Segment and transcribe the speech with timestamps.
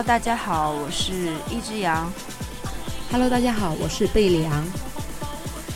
[0.00, 1.12] Hello，大家好，我是
[1.50, 2.10] 一只羊。
[3.12, 4.64] Hello，大家好，我是贝里昂。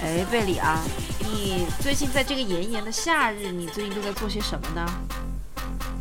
[0.03, 0.83] 哎，贝里昂，
[1.21, 4.87] 你最近在这个炎炎的夏日，你最近都在做些什么呢？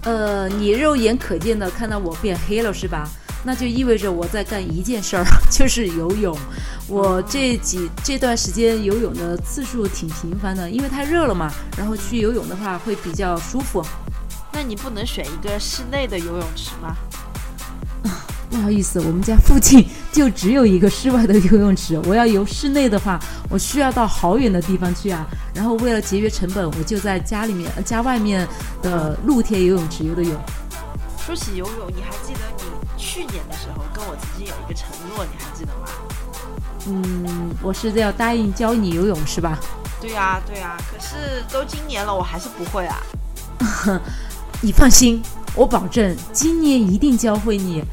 [0.03, 3.09] 呃，你肉眼可见的看到我变黑了是吧？
[3.43, 6.33] 那就意味着我在干一件事儿， 就是游泳。
[6.87, 11.51] 我这几这段时间游泳的次数挺频繁的，因为太热了嘛。
[11.77, 13.85] 然后去游泳的话会比较舒服。
[14.53, 16.95] 那你不能选一个室内的游泳池吗？
[18.53, 21.99] 不好意思，我们家附近就只有一个室外的游泳池。
[22.05, 25.25] 我要游室内的话，我需要到好远的地方去啊。
[25.55, 28.47] 然后为了节约成本，我就在家里面家外面
[28.83, 30.31] 的露天游泳池游的泳。
[31.25, 32.63] 说起游泳，你还记得你
[32.95, 35.87] 去年的时候跟我曾经有一个承诺，你还记得吗？
[36.85, 39.57] 嗯，我是要答应教你游泳是吧？
[39.99, 40.77] 对呀，对呀。
[40.91, 43.01] 可是都今年了，我还是不会啊。
[44.61, 45.23] 你放心，
[45.55, 47.83] 我保证今年一定教会你。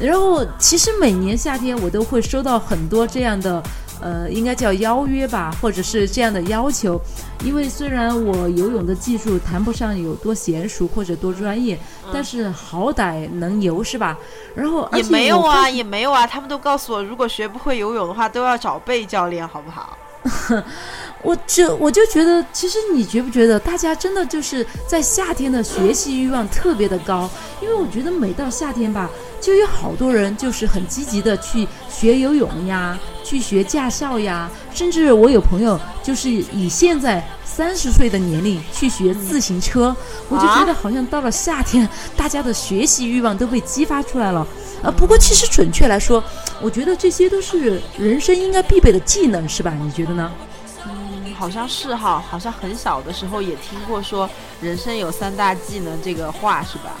[0.00, 3.62] 然后，其实每年夏天我都会收到很多这样的，
[4.00, 7.00] 呃，应该叫邀约吧，或者是这样的要求。
[7.44, 11.78] 因为虽然我游泳的技术谈不上有多娴熟或者多专业，
[12.12, 14.18] 但是好歹能游是吧？
[14.54, 16.26] 然后也没有啊，也没有啊。
[16.26, 19.96] 他们都告诉我，如果学不会游泳的话，都要找贝教练，好不好？
[21.24, 27.28] 我就我就觉得，其实你觉不觉得，大家真的就是在夏天的学习欲望特别的高？
[27.62, 29.10] 因为我觉得每到夏天吧，
[29.40, 39.96] 就有好多人就是很积极的去学游泳呀，去学驾校呀，甚至我有朋友就是以现在三十岁的年龄去学自行车，
[40.28, 41.88] 我就觉得好像到了夏天，
[42.18, 44.46] 大家的学习欲望都被激发出来了。
[44.82, 46.22] 呃，不过其实准确来说，
[46.60, 49.72] 我觉得这些都是人生应该必备的技能，是吧？
[49.80, 50.30] 你觉得呢？
[51.34, 54.28] 好像是哈，好像很小的时候也听过说
[54.60, 56.92] 人生有三大技能这个话是吧？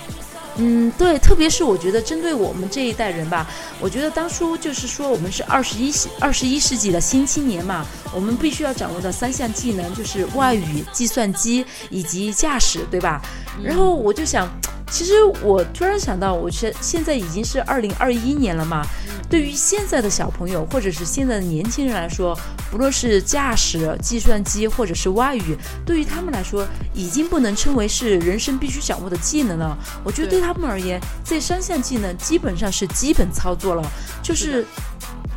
[0.56, 3.44] 嗯，对，特别是我觉得针对我们这一代人吧，
[3.80, 7.84] 我觉得当初就是说我们是二十一二十一世纪的新青年嘛，
[8.14, 13.20] 我们必须要掌握的三项技能就是外语、计算机以及驾驶，对吧？
[13.62, 14.48] 然后我就想。
[14.90, 18.86] 其实我突然想到，我现现在已经是二零二一年了嘛。
[19.28, 22.38] 对于现在的小朋友或者是现在的年轻人来说，
[22.70, 29.76] 不论是驾驶、计算机或者是外语，对于他们来说，已经不能称为是人生必须掌握的技能了。
[30.04, 33.82] 我觉得对他们而言，这三项技能基本上是基本操作了，
[34.22, 34.64] 就是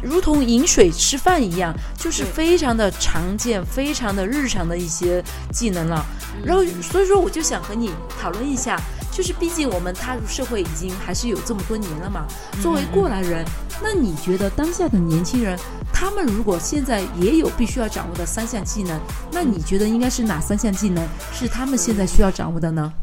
[0.01, 6.05] 如同饮水吃饭一样，就是非常的常见、非常的日常的一些技能了。
[6.43, 8.79] 然后，所以说我就想和你讨论一下。
[9.09, 12.27] 就是毕竟我们踏入社会已经还是有这么多年了嘛。
[12.61, 13.43] 作为过来人，
[13.81, 15.57] 那你觉得当下的年轻人，
[15.91, 21.03] 他们如果现在也有必须要掌握的三项技能，那你觉得应该是哪三项技能
[21.33, 22.93] 是他们现在需要掌握的呢？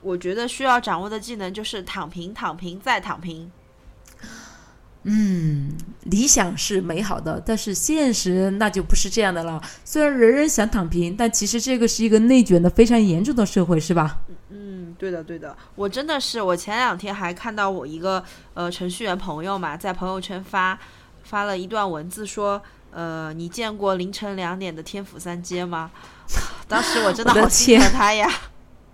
[0.00, 3.50] 我觉得需要掌握的技能就是躺平、躺平再躺平。
[5.04, 5.72] 嗯，
[6.04, 9.62] 理想是美好的，但是现实那就不是这样的了。
[9.84, 14.18] 虽然人人想躺平，但其实这个是一个内卷的非常严重的社会，是吧？
[14.50, 18.22] 嗯对的，对的，我真的是，我前两天还看到我一个
[18.54, 20.78] 呃程序员朋友嘛，在朋友圈发
[21.22, 25.90] 发了一段文字，说，呃，你见过凌晨两点的天府三街吗？
[26.66, 28.26] 当时我真的好心疼他呀，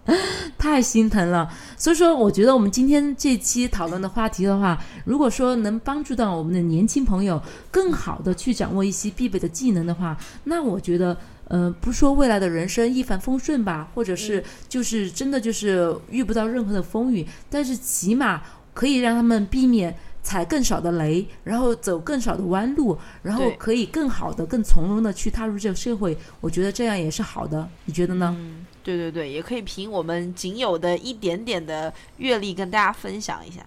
[0.58, 1.50] 太心疼了。
[1.76, 11.16] 所以说，我觉得我们今天这期讨论的话题的话，如果说能帮助到我们的年轻朋友更好的去掌握一些必备的技能的话，那我觉得。
[11.50, 18.40] 呃，不说未来的人生一帆风顺吧，或者是就是真的就是遇不到任何的风雨，但是起码
[18.72, 19.92] 可以让他们避免
[20.22, 26.16] 踩更少的雷，然后走更少的弯路，然后可以更好的、更从容的去踏入这个社会。
[26.40, 28.32] 我觉得这样也是好的，你觉得呢？
[28.38, 33.64] 嗯，对对对，也可以凭我们仅有的一点点的阅历跟大家分享一下。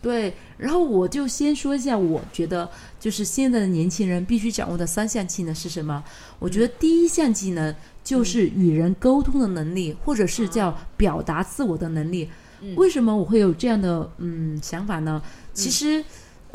[0.00, 2.70] 对，然后我就先说一下，我觉得
[3.00, 6.04] 就是现在的年轻人必须掌握的三项技能是什么？
[6.38, 7.74] 我觉得第一项技能
[8.04, 12.30] 就是与人沟通的能力，或者是叫表达自我的能力。
[12.76, 15.22] 为什么我会有这样的嗯想法呢？
[15.52, 16.04] 其实，嗯，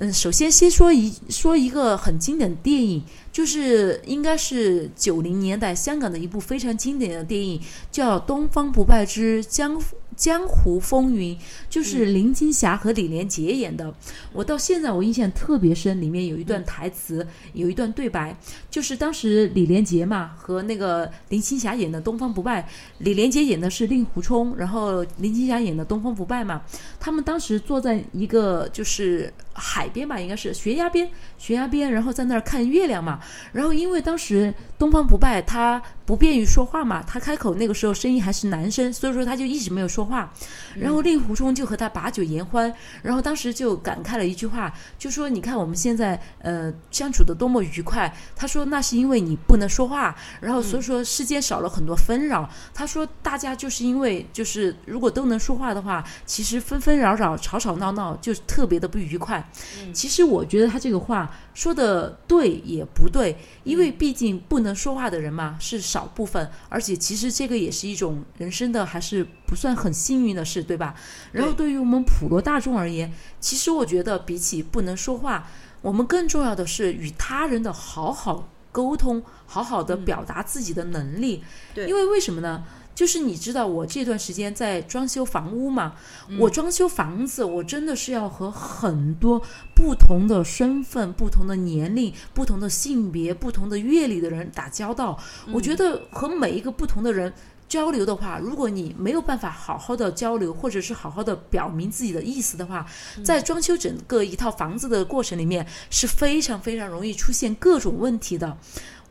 [0.03, 3.01] 嗯首先先说一说一个很经典的电影，
[3.31, 9.81] 就是应该是九零年代香港的一部非常经典的电影，叫《东方不败之江湖》。
[10.15, 11.37] 江湖风云
[11.69, 13.93] 就是林青霞和李连杰演的，
[14.31, 18.35] 我到现在我印象特别深，里面有一段台词，有一段对白，
[18.69, 22.67] 就是当时李连杰嘛和那个林青霞演的东方不败，
[22.99, 26.61] 李连杰演的是令狐冲，然后林青霞演的东方不败嘛，
[26.99, 33.19] 他们当时坐在一个就是海边吧，应该是悬崖边，悬崖边，然后在那儿看月亮嘛，
[33.51, 40.02] 然后因为当时东方不败他不便于说话嘛，他开口那个时候声音还是男生，所以说他就一直没有说。
[40.03, 40.29] 说话。
[40.75, 59.47] 然后令狐冲就和他把酒言欢，然后当时就感慨了一句话，就说：“你看我们现在呃相处的多么愉快。”他说：“那是因为你不能说话，然后所以说世间少了很多纷扰。”他说：“大家就是因为就是如果都能说话的话，其实纷纷扰扰、吵吵闹闹就特别的不愉快。”
[59.93, 70.63] 其实我觉得他这个话说的对也不对，因为毕竟不能说话的人嘛是少部分，而且其实这个也是一种人生的还是不算很幸运的事。
[70.63, 70.95] 对吧？
[71.33, 73.11] 然后对于我们普罗大众而言，
[73.41, 75.45] 其实我觉得比起不能说话，
[75.81, 81.43] 我们更重要的是与他人的好好沟通，好好的表达自己的能力。
[81.73, 82.63] 对，因为为什么呢？
[82.95, 85.95] 就是你知道，我这段时间在装修房屋嘛，
[86.39, 89.41] 我装修房子，我真的是要和很多
[89.75, 95.19] 不同的身份、不同的年龄、不同的性别、不同的阅历的人打交道。
[95.51, 97.33] 我觉得和每一个不同的人。
[97.67, 102.85] 交流的话，如果你没有办法好好的交流，或者是好好的表明自己的意思的话，
[103.23, 108.57] 在装修整个一套房子的过程里面是非常非常容易出现各种问题的。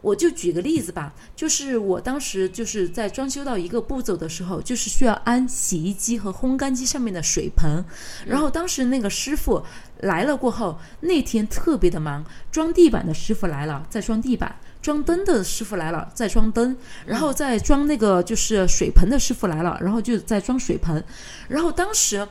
[0.00, 7.84] 我就举个例子吧，就是我当时就是在装修到一个步骤的时候，就是需要安洗衣机和烘干机上面的水盆，
[8.26, 9.62] 然后当时那个师傅
[10.00, 14.56] 来了过后，那天特别的忙，装地板的师傅来了，在装地板。
[14.82, 16.76] 装灯的师傅来了，在装灯，
[17.06, 21.02] 然后再装那个就是水盆的师傅来了，然后就在装水盆，
[21.48, 22.26] 然后当时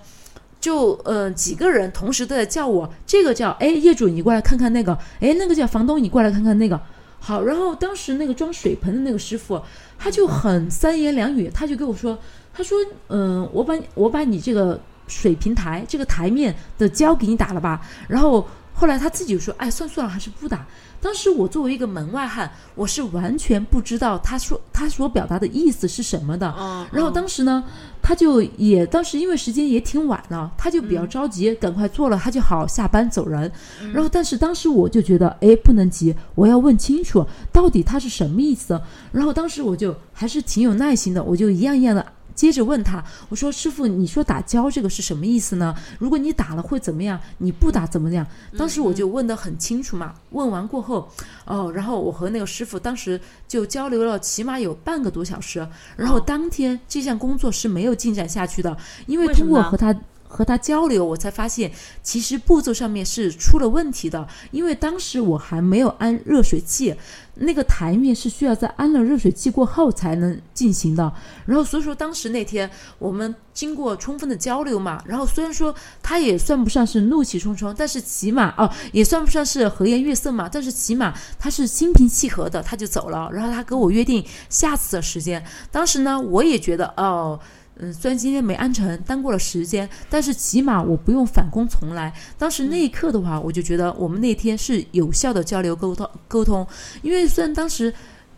[0.60, 6.80] 就呃几个人同时都在叫我，这个叫哎业主你过来看看那个，哎那个叫房东你过来看看那个，
[7.20, 9.62] 好，然后当时那个装水盆的那个师傅
[9.98, 12.20] 他就很三言两语，他就跟我说，
[12.54, 12.78] 他说
[13.08, 14.78] 嗯我把我把你这个
[15.08, 18.46] 水平台这个台面的胶给你打了吧，然后
[18.82, 20.66] 后来他自己就说，哎算算了还是不打。
[21.00, 26.48] 当时我作为一个门外汉，我是完全不知道他说他所表达的意思是什么的。
[26.92, 27.64] 然后当时呢，
[28.02, 33.52] 他就也当时因为时间也挺晚了，他就比较着急，赶快做了，他就好下班走人。
[33.94, 38.82] 然后但是当时我就觉得，哎，不能急，我要问清楚到底他是什么意思。
[39.12, 42.04] 然后当时我就还是挺有耐心的，我就一样一样的。
[42.36, 45.76] 接着问他，我说：“师傅，你说打胶这个是什么意思呢？
[46.00, 47.20] 如果你打了会怎么样？
[47.38, 48.26] 你不打怎么样？”
[48.58, 50.14] 当时我就问得很清楚嘛。
[50.32, 51.10] 问完过后，
[51.46, 55.68] 哦，然后我和那个师傅当时就交流了起码有半个多小时。
[55.96, 58.76] 然后当天这项工作是没有进展下去的，
[59.06, 59.96] 因为通过和他。
[60.32, 61.70] 和他交流，我才发现
[62.02, 66.96] 其实步骤上面是出了问题的，因为当时我还没有安热水器，
[67.36, 71.12] 那个台面是需要在安了热水器过后才能进行的。
[71.46, 83.30] 然后所以说当时那天我们经过充分的交流嘛，然后虽然说他也算不上是怒气冲冲，但是起码哦也算不上是和颜悦色嘛，但是起码他是心平气和的，他就走了。
[83.34, 87.38] 然后他跟我约定下次的时间，当时呢我也觉得哦。
[87.84, 92.14] 嗯，虽然今天没安成，耽过了时间，但是起码我不用返工重来。
[92.38, 96.66] 当时那一刻的话，我就觉得我们那天是有效的交流沟通沟通。
[97.02, 97.92] 因为虽然当时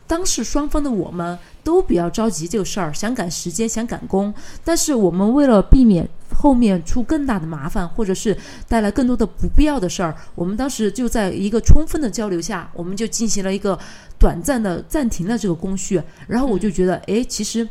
[0.07, 4.33] 当事双方的我们都比较着急这个事儿，想赶时间，想赶工，
[4.63, 8.37] 但是我们为了避免后面出更大的麻烦，或者是
[8.69, 13.77] 带来更多的不必要的事儿，我们当时就在一个充分的交流下，我们就进行了一个
[14.17, 16.01] 短暂的暂停了这个工序。
[16.27, 17.67] 然后我就觉得，哎，其实。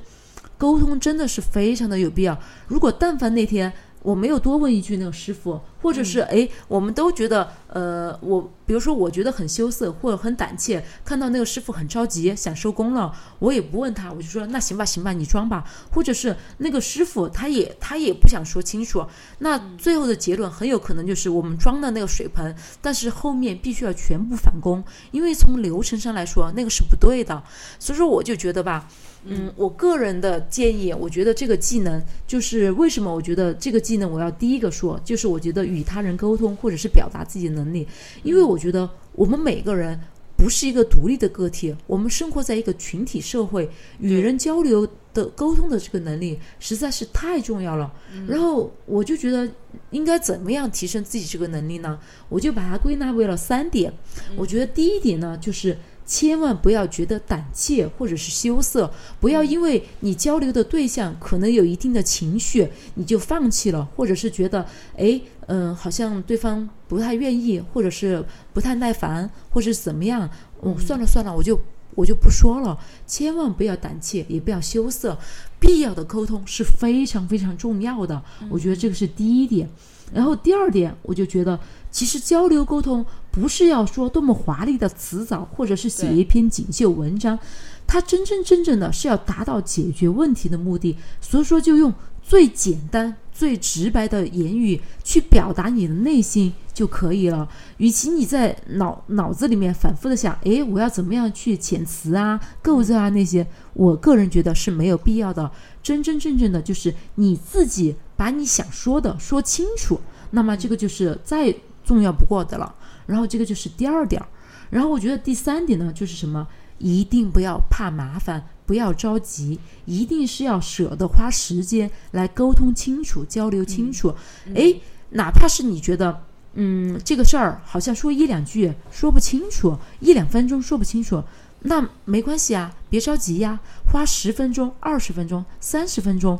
[0.62, 2.38] 沟通真的是非常的有必要。
[2.68, 15.64] 如果但凡那天我没有多问一句那个师傅，或者是哎，我们都觉得呃，我比如说我觉得很羞涩或者很胆怯，看到那个师傅很着急想收工了，我也不问他，我就说那行吧行吧，你装吧。
[15.92, 19.04] 或者是那个师傅他也他也不想说清楚，
[19.40, 27.42] 那最后的结论很有可能就是我们装的那个水盆，但是后面必须要全部返工，因为从流程上来说那个是不对的。
[27.80, 28.88] 所以说我就觉得吧。
[29.24, 37.86] 嗯，我个人的建议，我觉得这个技能就是为什么我觉得这个技能我要第一个说，就是我觉得与他人沟通或者是表达自己的能力，
[38.24, 39.98] 因为我觉得我们每个人
[40.36, 47.92] 不是一个独立的个体，我们生活在一个群体社会，与人交流的沟通的这个能力实在是太重要了。
[48.26, 49.48] 然后我就觉得
[49.90, 51.96] 应该怎么样提升自己这个能力呢？
[52.28, 53.92] 我就把它归纳为了三点。
[54.36, 55.78] 我觉得第一点呢，就是。
[56.04, 64.66] 千万不要觉得胆怯或者是羞涩，不要因为你交流的对象可能有一定的情绪，你就放弃了，或者是觉得，
[64.96, 70.28] 哎，嗯，好像对方不太愿意，或者是不太耐烦，或者是怎么样，
[70.62, 71.58] 嗯，算了算了，我就
[71.94, 72.78] 我就不说了。
[73.06, 75.18] 千万不要胆怯，也不要羞涩，
[75.58, 78.22] 必要的沟通是非常非常重要的。
[78.50, 79.68] 我觉得这个是第一点。
[80.12, 81.58] 然后第二点，我就觉得。
[81.90, 87.38] 其实交流沟通不是要说多么华丽的辞藻，或者是写一篇锦绣文章，
[87.86, 90.96] 它真真正正的是要达到解决问题的目的。
[91.20, 91.92] 所以说，就用
[92.22, 97.46] 最简单、最直白的言语去表达你的内心就可以了。
[97.76, 105.50] 与其你在脑脑子里面反复的想，诶，我要怎么样去遣词啊、构造啊那些，我个人觉得是没有必要的。
[105.82, 110.00] 真真正正的就是你自己把你想说的说清楚，
[110.30, 111.52] 那么这个就是再
[111.84, 112.72] 重要不过的了。
[113.04, 114.22] 然后这个就是第二点。
[114.70, 116.46] 然后我觉得第三点呢，就是什么？
[116.78, 124.14] 一定不要怕麻烦，不要着急，一定是要舍得花时间来沟通清楚、交流清楚。
[124.54, 126.22] 诶，哪怕是你觉得，
[126.54, 131.24] 嗯，这个事儿好像说一两句说不清楚，一两分钟说不清楚，
[131.62, 133.58] 那没关系啊，别着急呀，
[133.90, 136.38] 花十分钟、二十分钟、三十分钟。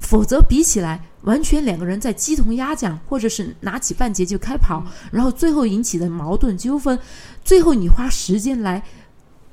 [0.00, 6.98] 否则比起来，完全两个人在鸡同鸭讲，或者是拿起半截就开跑，然后最后引起的矛盾纠纷，
[7.44, 8.82] 最后你花时间来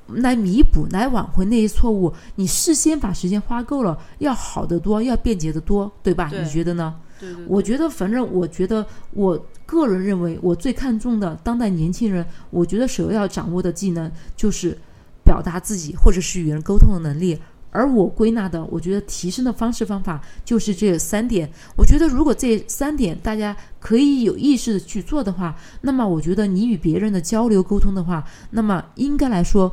[0.08, 6.30] 来弥补、来挽回那些错误，你事先把时间花够了，要好得多，要便捷得多，对吧？
[6.32, 6.94] 你觉得呢？
[7.18, 14.78] 对对，我觉得，反正我觉得，我个人认为，我最看重的当代年轻人，我觉得首要掌握的技能就是
[15.24, 17.38] 表达自己，或者是与人沟通的能力。
[17.76, 21.48] 而我归纳的，我觉得提升的方式方法就是这三点。
[21.76, 29.70] 我觉得如果这三点大家可以有意识的去做的话，那么我觉得你与别人的交流沟通的话，那么应该来说，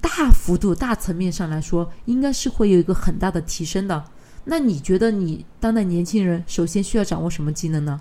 [0.00, 4.04] 大幅度、大层面上来说，应该是会有一个很大的提升的。
[4.44, 8.00] 那你觉得你当代年轻人首先需要掌握什么技能呢？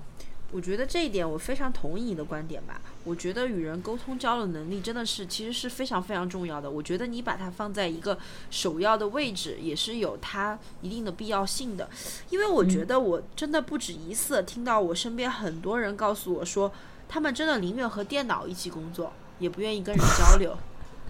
[0.55, 2.79] 我觉得这一点我非常同意你的观点吧。
[3.03, 6.71] 我觉得与人沟通交流能力真的是其实是非常非常重要的。
[6.71, 8.17] 我觉得你把它放在一个
[8.49, 11.89] 首要的位置，也是有它一定的必要性的。
[12.29, 16.71] 因为我觉得我真的不止一次听到我身边很多人告诉我说，
[17.09, 20.57] 他们真的宁愿和电脑一起工作，也不愿意跟人交流。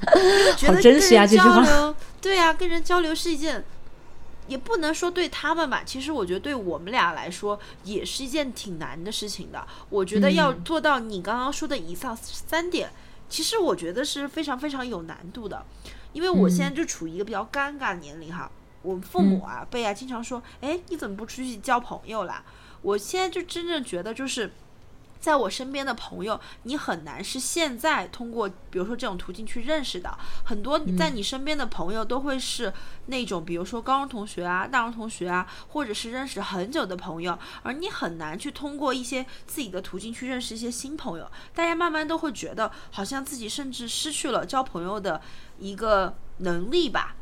[0.58, 1.96] 觉得真实呀，这句话。
[2.20, 3.64] 对呀，跟人交流是一件。
[4.48, 9.66] 也不能说对他们吧，其实我觉得对我们俩来说也是一件挺难的事情的。
[9.90, 12.90] 我觉得要做到你刚刚说的以上三点，
[13.28, 15.66] 其实我觉得是非常非常有难度的。
[16.14, 18.50] 因为我现在就处于一个比较尴尬的年龄哈，
[18.82, 22.44] 我父母啊辈啊经常说，哎，你怎么不出去交朋友啦？
[22.82, 24.52] 我现在就真正觉得就是。
[25.20, 30.16] 在我身边的朋友，你很难是现在通过，比如说这种途径去认识的。
[30.44, 32.72] 很多在你身边的朋友都会是
[33.08, 41.30] 那种，比如说高中同学啊、大学同学啊，或者是认识很久的朋友，而你很难去通过一些自己的途径去认识一些新朋友。
[41.54, 45.22] 大家慢慢都会觉得，好像自己甚至失去了交朋友的
[45.58, 47.16] 一个能力吧。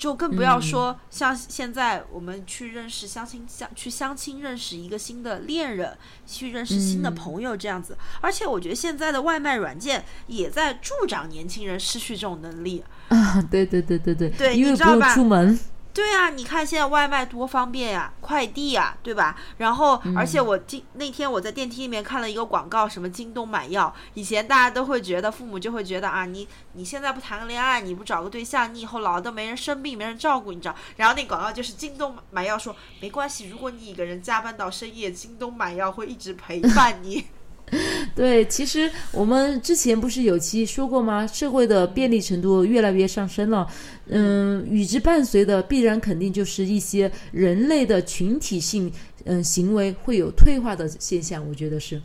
[0.00, 5.94] 就更不要说像现在我们去认识相亲相去相亲认识一个新的恋人，
[6.26, 7.94] 去认识新的朋友这样子。
[8.22, 12.82] 而且我觉得现在的外卖软件也在助长年轻人失去这种能力。
[13.08, 15.58] 啊，对对对对对，对，因为不用出门。
[15.92, 19.36] 对啊，你看现在外卖多方便呀，快递呀，对吧？
[19.58, 23.92] 然后，而且我今那天我在电梯里面看了一个广告，什么京东买药。
[24.14, 30.76] 以前大家都会觉得，父母就会觉得啊，你你现在不谈个恋爱，你不找个对象，你以后老都没人生病，没人照顾，你知道？
[30.96, 37.26] 然后那广告就是京东买药，说没关系，如果你一个人加班到深夜，京东买药会一直陪伴你。
[38.14, 41.26] 对，其实我们之前不是有期说过吗？
[41.26, 43.66] 社会的便利程度越来越上升了，
[44.08, 48.92] 嗯，与之伴随的必然肯定就是一些人类的群体性
[49.24, 52.02] 嗯行为会有退化的现象，我觉得是。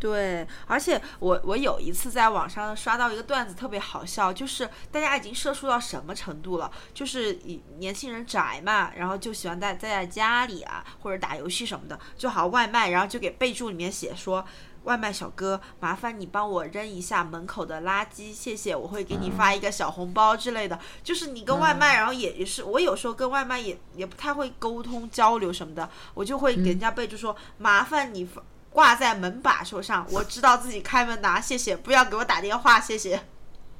[0.00, 6.70] 对，而且我我有一次在网上刷到一个段子，特别好笑，就是大家已经社畜到什么程度了？
[6.92, 14.44] 就是以年轻人宅嘛，然后就喜欢在在家里啊，或者打游戏什么的，就好外卖，然后就给备注里面写说。
[14.84, 20.78] 外卖小哥，麻烦你帮我扔一下门口的垃圾，谢谢，我会给你发一个小红包之类的。
[21.02, 28.28] 就是你跟外卖，然后也也是，我有时候跟外卖也也不太会沟通交流什么的，我就会给人家备注说，麻烦你
[28.70, 33.33] 挂在门把手上，我知道自己开门拿，谢谢，不要给我打电话，谢谢。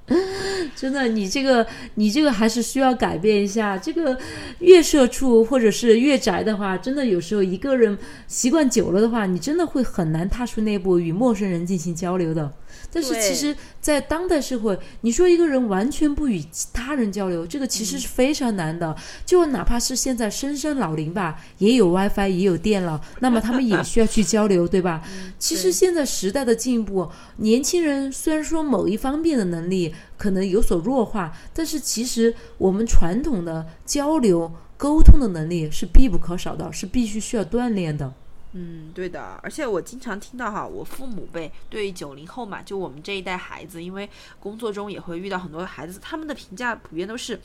[0.76, 3.78] 真的，你这个你这个还是需要改变一下。
[3.78, 4.18] 这个
[4.58, 7.96] 越社畜或者是越宅的话，真的有时候一个人
[8.26, 12.52] 习惯久了的话，你真的会很难踏出那步与陌生人进行交流的。
[12.92, 18.94] 但是其实，在当代社会，你说一个人完全不与他人交流，这个其实是非常难的。
[19.24, 25.02] 就哪怕是现在深山老林吧，也有 WiFi，也有电了，那么他们也需要去交流，对吧？
[25.38, 27.08] 其实现在时代的进步，
[27.38, 38.12] 年轻人虽然说某一方面的能力可能有所弱化，但是其实我们传统的交流沟通的能力是必不可少的，是必须需要锻炼的。
[38.56, 44.08] 嗯，对的，而且我经常听到哈，我父母辈对九零后嘛，就我们这一代孩子，因为
[44.38, 47.40] 工作中也会遇到很多孩子，他们的评价普遍都是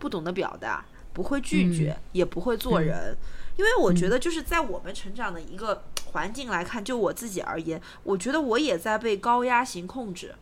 [0.00, 3.16] 不懂得表达，不会拒绝，也不会做人。
[3.56, 10.34] 因为我觉得就是在我们成长的一个环境来看，就我自己而言，我觉得我也在被高压型控制，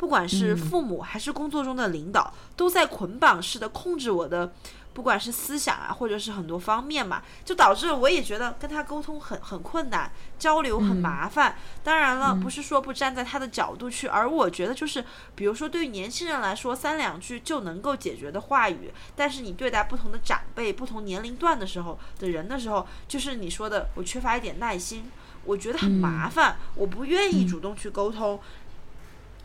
[0.00, 4.50] 不管是父母还是工作中的领导，都在捆绑式的控制我的。
[4.92, 11.54] 不管是思想啊，或者是很多方面嘛，就导致我也觉得跟他沟通很很困难，交流很麻烦。
[11.84, 15.04] 当然了，不是说不站在他的角度去，而我觉得就是，
[15.36, 25.04] 比如说对于年轻人来说，三两句就能够解决的话语，但是你对待不同的长辈、不同年龄段的时候的人的时候，就是你说的，我缺乏一点耐心，
[25.44, 28.40] 我觉得很麻烦，我不愿意主动去沟通。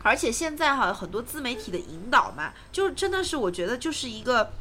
[0.06, 4.52] 而且现在哈，很多自媒体的引导嘛，就真的是我觉得就是一个。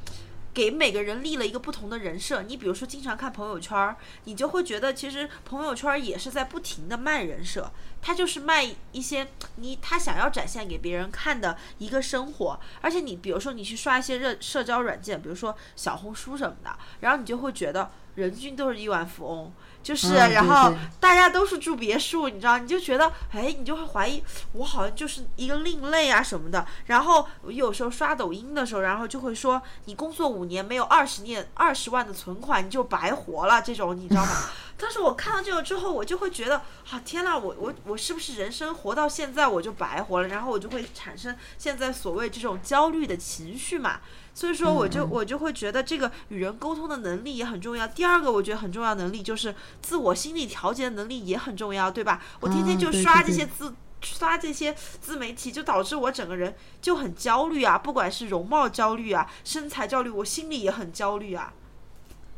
[0.55, 7.69] 给每个人立了一个不同的人设，你比如说经常看朋友圈，你就会觉得其实朋友圈也是在不停的卖人设，
[8.01, 19.53] 他就是卖一些你他想要展现给别人看的一个生活，而且你比如说你去刷一些热社交软件，比如说小红书什么的，然后你就会觉得人均都是亿万富翁。
[19.83, 26.65] 就是，然后大家都是住别墅，你知道，你就觉得，哎，你就会怀疑我好像就是一个另类啊什么的。
[26.87, 33.61] 然后有时候刷抖音的时候，然后就会说，你工作五年没有二十年 二十万的存款，你就白活了。
[33.61, 34.49] 这种你知道吗？
[34.75, 36.57] 但是我看到这个之后，我就会觉得，
[36.89, 40.27] 啊，天呐，我我我是不是人生活到现在我就白活了？
[40.29, 43.99] 然后我就会产生现在所谓这种焦虑的情绪嘛。
[44.35, 47.87] 所以说，我就我就会觉得这个与人沟通的能力也很重要。
[47.87, 52.21] 第二个，我觉得很重要能力就是自我心理调节的能力也很重要，对吧？
[52.41, 61.53] 我天天就刷这些自刷这些自媒体，就导致我整个人就很焦虑啊，不管是容貌焦虑啊、身材焦虑，我心里也很焦虑啊。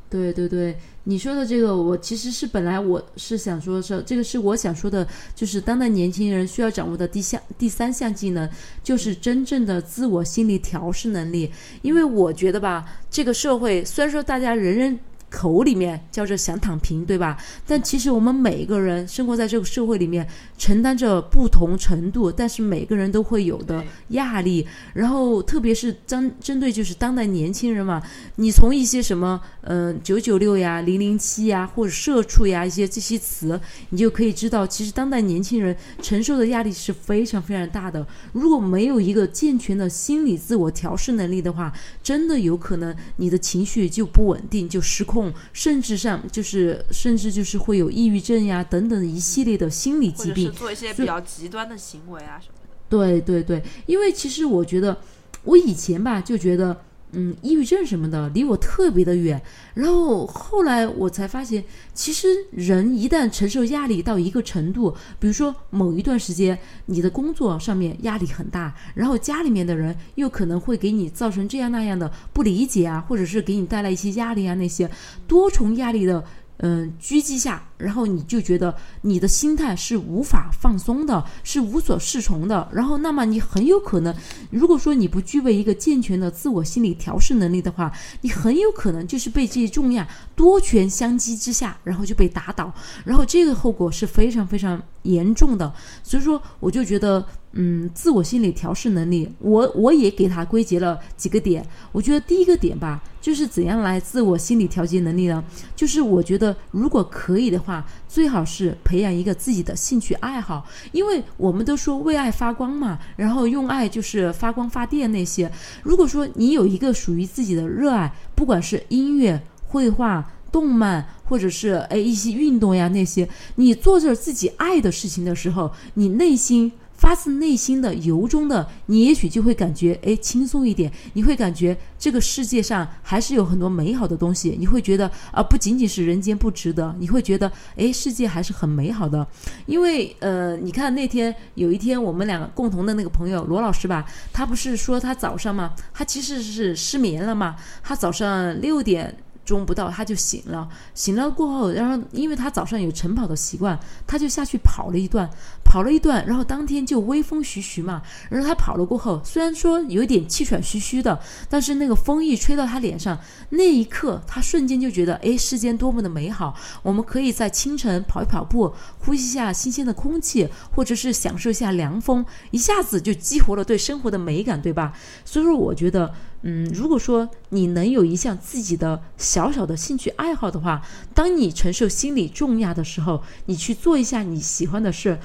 [0.09, 8.49] 对对对，你说的这个，我其实是本来我是想说，是这个是我想说的，就是当代年轻人需要掌握的第项第三项技能，
[8.83, 11.51] 就是真正的自我心理调试能力。
[11.81, 14.99] 因为我觉得吧，这个社会虽然说大家人人。
[15.29, 17.37] 口里面叫着想躺平，对吧？
[17.65, 20.25] 但其实我们每一个人生活在这个社会里面，
[20.57, 24.65] 承担着不同程度，但是每个人都会有的压力。
[24.93, 28.01] 然后，特别是针针对就是当代年轻人嘛，
[28.37, 33.59] 你从一些什么嗯九九六呀、零零七呀或者社畜呀一些这些词，
[33.89, 38.07] 你就可以知道，其实当代年轻人承受的压力是非常非常大的。
[38.31, 45.16] 如果没有一个健全的心理自我调试能力的话，真的有可能你的情绪就不稳定，就失控。
[45.53, 52.69] 甚至上就是，甚至就是会有抑郁症呀等等一系列的心理疾病，做一些比较极端的行为啊什么的。
[52.89, 54.97] 对对对，因为其实我觉得，
[55.43, 56.81] 我以前吧就觉得。
[57.13, 59.41] 嗯，抑郁症什么的离我特别的远，
[59.73, 74.89] 然后后来我才发现，其实人一旦承受压力到一个程度，比如说某一段时间你的工作上面压力很大，然后家里面的人又可能会给你造成这样那样的不理解啊，或者是给你带来一些压力啊，那些
[75.27, 76.23] 多重压力的。
[76.59, 82.67] 嗯，狙击下，然后你就觉得你的心态是无法放松的，是无所适从的。
[82.73, 84.15] 然后，那么你很有可能，
[84.49, 87.91] 如果说你不具备一个健全的自我心理调试能力的话，
[88.21, 92.73] 你很有可能就是被这些重压多拳相击之下，然后就被打倒。
[93.05, 95.71] 然后这个后果是非常非常严重的。
[96.01, 101.63] 所以说，我就觉得，嗯，自我心理调试能力，我我也给它归结了几个点。
[101.91, 103.03] 我觉得第一个点吧。
[103.27, 105.43] 就是怎样来自我心理调节能力呢？
[105.75, 115.51] 就是我觉得，如果可以的话，最好是培养一个自己的兴趣爱好，因为我们都说为爱发光嘛，然后用爱就是发光发电那些。
[115.83, 126.71] 如果说你有一个属于自己的热爱，不管是音乐、绘画、动漫，或者是诶一些运动呀那些，你做着自己爱的事情的时候，你内心。
[127.07, 139.25] 发自内心的由衷的，你也许就会感觉哎轻松一点，你会感觉这个世界上还是有很多美好的东西，你会觉得啊不仅仅是人间不值得，你会觉得哎世界还是很美好的，
[139.67, 149.15] 因为呃你看那天有一天我们两个共同的那个朋友罗老师吧，他不是说他早上嘛，他其实是失眠了嘛，他早上六点。
[149.47, 155.29] 钟不到他就醒了，醒了过后，然后因为他早上有晨跑的习惯，他就下去跑了一段，
[155.67, 174.93] 跑了一段，然后当天就微风徐徐嘛，然后他跑了过后，虽然说有点气喘吁吁的，但是那个风一吹到他脸上，那一刻他瞬间就觉得，哎，世间多么的美好，我们可以在清晨跑一跑步，呼吸一下新鲜的空气，或者是享受一下凉风，一下子就激活了对生活的美感，对吧？
[175.25, 176.13] 所以说，我觉得。
[176.43, 180.83] 嗯，如果说你能有一项自己的小小的兴趣爱好的话，
[181.15, 185.17] 当你承受心理重压的时候，你去做一下你喜欢的事。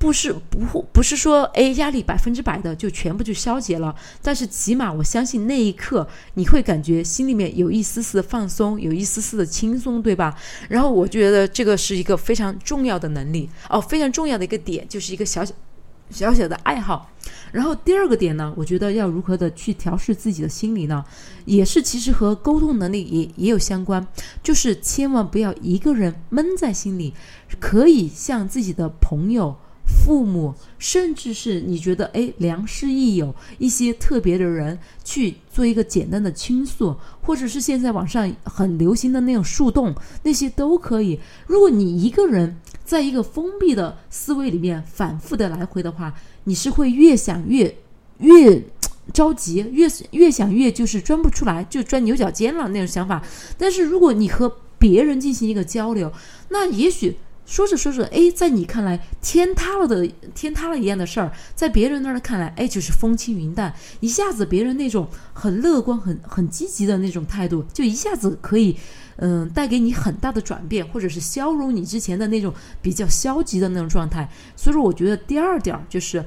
[0.00, 10.34] 不是不不是说哎压力百分之百的就全部就消解了，但是起码我相信那一刻你会感觉心里面有一丝丝的放松，有一丝丝的轻松，对吧？
[10.70, 15.52] 然后我觉得这个是一个非常重要的能力哦，非常重要的一个点，就是一个小小
[16.08, 17.10] 小小的爱好。
[17.52, 21.04] 然后第二个点呢，我觉得要如何的去调试自己的心理呢，
[21.44, 24.06] 也是其实和沟通能力也也有相关，
[24.42, 27.12] 就是千万不要一个人闷在心里，
[27.58, 29.58] 可以向自己的朋友。
[29.90, 41.20] 父母，甚至是你觉得哎良师益友一些特别的人去做一个简单的倾诉，或者是现在网上很流行的那种树洞，那些都可以。
[41.46, 47.76] 如果你一个人在一个封闭的思维里面反复的来回的话，你是会越想越
[48.18, 48.64] 越
[49.12, 53.22] 着急，越越想越就是钻不出来，就钻牛角尖了那种想法。
[53.58, 56.12] 但是如果你和别人进行一个交流，
[56.48, 57.16] 那也许。
[57.50, 63.74] 说着说着，哎，在你看来天塌了的天塌了一样的事儿，在别人那儿看来，哎，就是风轻云淡。
[63.98, 68.76] 一下子，别人那种很乐观、很很积极的那种态度，就一下子可以，
[69.16, 74.30] 嗯，带给你很大的转变，或者是消融你之前的那种比较消极的那种状态。
[74.54, 76.24] 所以说，我觉得第二点就是，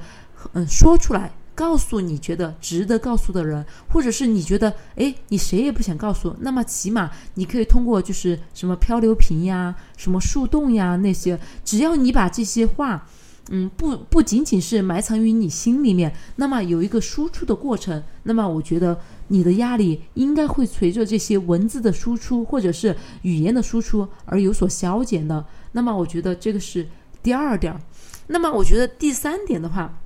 [0.52, 1.32] 嗯，说出来。
[1.54, 13.06] 告诉你觉得值得告诉的人，或者是你觉得哎，你谁也不想告诉，那么起码你可以通过就是什么漂流瓶呀、什么树洞呀那些，只要你把这些话，
[13.50, 25.46] 嗯，不不仅仅是埋藏于你心里面，那么有一个输出的过程，那么我觉得你的压力应该会随着这些文字的输出或者是语言的输出而有所消减的。
[25.72, 26.88] 那么我觉得这个是
[27.22, 27.80] 第二点。
[28.26, 30.00] 那么我觉得第三点的话。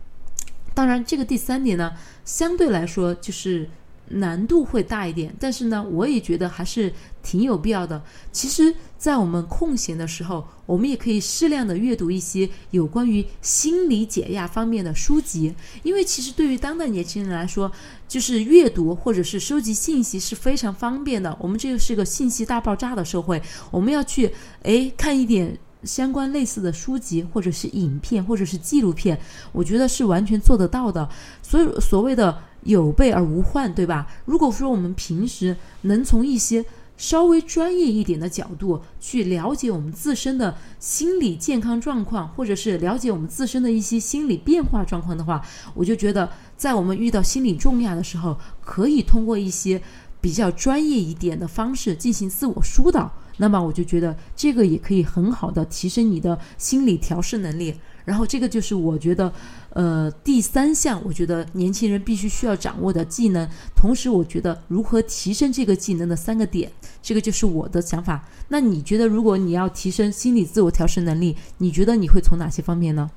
[0.78, 1.92] 当然，这个第三点呢，
[2.24, 3.68] 相对来说就是
[4.10, 8.00] 难度会大一点，但是呢，我也觉得还是挺有必要的。
[8.30, 17.72] 其实，在我们空闲的时候，我们也可以适量的阅读一些有关于心理解压方面的书籍，因为其实对于当代年轻人来说，
[18.06, 21.36] 就是阅读或者是收集信息是非常方便的。
[21.40, 25.58] 我们这个是个信息大爆炸的社会，我们要去诶看一点。
[25.84, 29.18] 相关类似的书籍，或者是影片，或者是纪录片，
[29.52, 31.08] 我觉得是完全做得到的。
[31.42, 34.06] 所以所谓的有备而无患，对吧？
[34.24, 36.64] 如果说我们平时能从一些
[36.96, 45.40] 稍微专业一点的角度去了解我们自身的心理健康状况，或者是了解我们自身的一些心理变化状况的话，
[45.74, 49.80] 我就觉得在我们遇到心理重压的时候，可以通过一些
[50.20, 53.12] 比较专业一点的方式进行自我疏导。
[53.38, 57.74] 那么我就觉得这个也可以很好的提升你的心理调试能力，
[58.04, 59.32] 然后这个就是我觉得，
[59.70, 63.48] 呃，第三项我觉得年轻人必须需要掌握的技能。
[63.74, 66.70] 同时，我觉得如何提升这个技能的三个点，
[67.00, 68.28] 这个就是我的想法。
[68.48, 73.10] 那你觉得，如果你要提升心理自我调试能力，你觉得你会从哪些方面呢？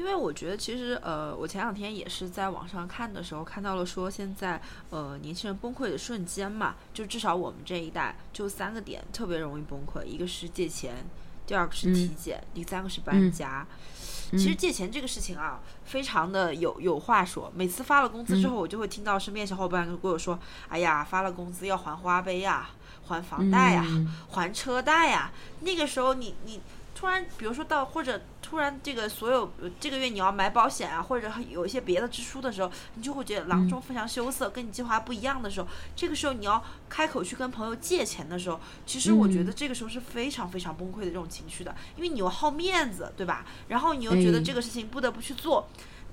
[0.00, 4.58] 因为我觉得，其实呃，我前两天也是在网上看的时候看到了，说现在
[4.88, 11.04] 呃年轻人崩溃的瞬间嘛，就至少我们这一代就三个点特别容易崩溃，一个是借钱，
[11.46, 13.66] 第二个是体检，第三个是搬家。
[14.30, 17.52] 其实借钱这个事情啊，非常的有有话说。
[17.54, 20.38] 每次发了工资之后，我就会听到身边小伙伴跟我说
[20.70, 22.70] ：“哎呀，发了工资要还花呗呀，
[23.06, 23.84] 还房贷呀，
[24.30, 26.58] 还车贷呀。”那个时候你你。
[27.00, 43.46] 突然，比如说到或者突然这个所有这个月你要买保险啊，或者有一些别的支出的时候，你就会觉得囊中非常羞涩，跟你计划不一样的时候，这个时候你要开口去跟朋友借钱的时候，其实我觉得这个时候是非常非常崩溃的这种情绪的，因为你又好面子，对吧？
[43.68, 45.66] 然后你又觉得这个事情不得不去做，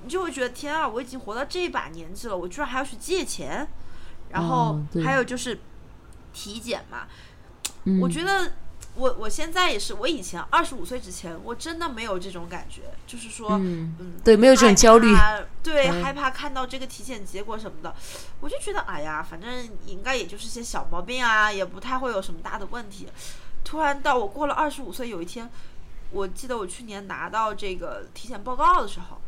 [0.06, 3.67] 你就会觉得天啊，我已经活到这把年纪了，我居然还要去借钱，
[4.30, 5.60] 然后还有就是
[6.32, 7.08] 体检嘛，
[8.00, 8.54] 我觉得。
[8.98, 15.16] 我我现在也是，我以前二十五岁之前，我真的没有这种感觉，就是说，嗯，对，没有这种焦虑，
[15.62, 17.96] 对，害怕看到这个体检结果什么的，
[18.40, 23.08] 我就觉得，哎呀，反正应该也就是些小毛病啊，也不太会有什么大的问题。
[23.64, 25.48] 突然到我过了二十五岁，有一天，
[26.12, 29.22] 我记得我去年拿到这个体检报告的时候，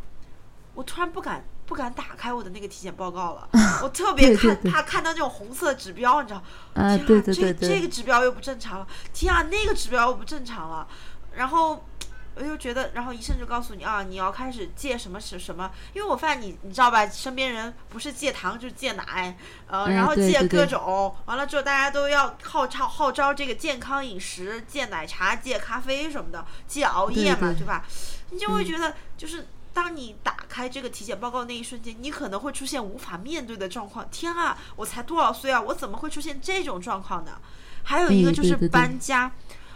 [0.73, 1.45] 我突然不敢。
[1.69, 3.47] 不敢打开我的那个体检报告了，
[3.83, 6.41] 我特别看怕看到那种红色指标，你知道？
[6.73, 10.87] 啊，对对对对，这个指标又不正常了，天啊，那个指标又不正常了，
[11.35, 11.85] 然后
[12.33, 27.85] 我就觉得，然后医生就告诉你啊，你要开始戒什么什什么，因为我发现你你知道吧，身边人不是戒糖就是戒奶，呃，然后戒各种，完了之后大家都要号召号召这个健康饮食，戒奶茶、戒咖啡什么的，戒熬夜嘛，对吧？
[28.31, 29.45] 你就会觉得就是。
[29.79, 34.05] 当你打开这个体检报告那一瞬间，你可能会出现无法面对的状况。
[34.11, 37.39] 天啊，我才多少岁啊，我怎么会出现这种状况呢？
[37.81, 39.31] 还有一个就是搬家，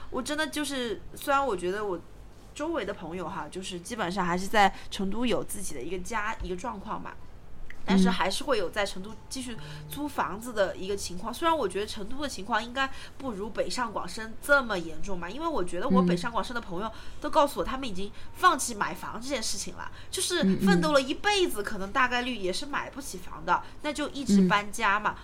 [0.10, 1.98] 我真的就是，虽然我觉得我
[2.54, 7.14] 周围的朋友哈，就是基本上还是在成都有自己的一个家一个状况嘛。
[7.86, 9.58] 但是还是会有在成都继续
[9.90, 11.34] 租房子的一个情况。
[11.34, 25.16] 虽然我觉得成都的情况应该不如北上广深这么严重嘛，因为我觉得我北上广深的朋友都告诉我，他们已经放弃买房这件事情了，就是奋斗了一辈子，可能大概率也是买不起房的，那就一直搬家嘛。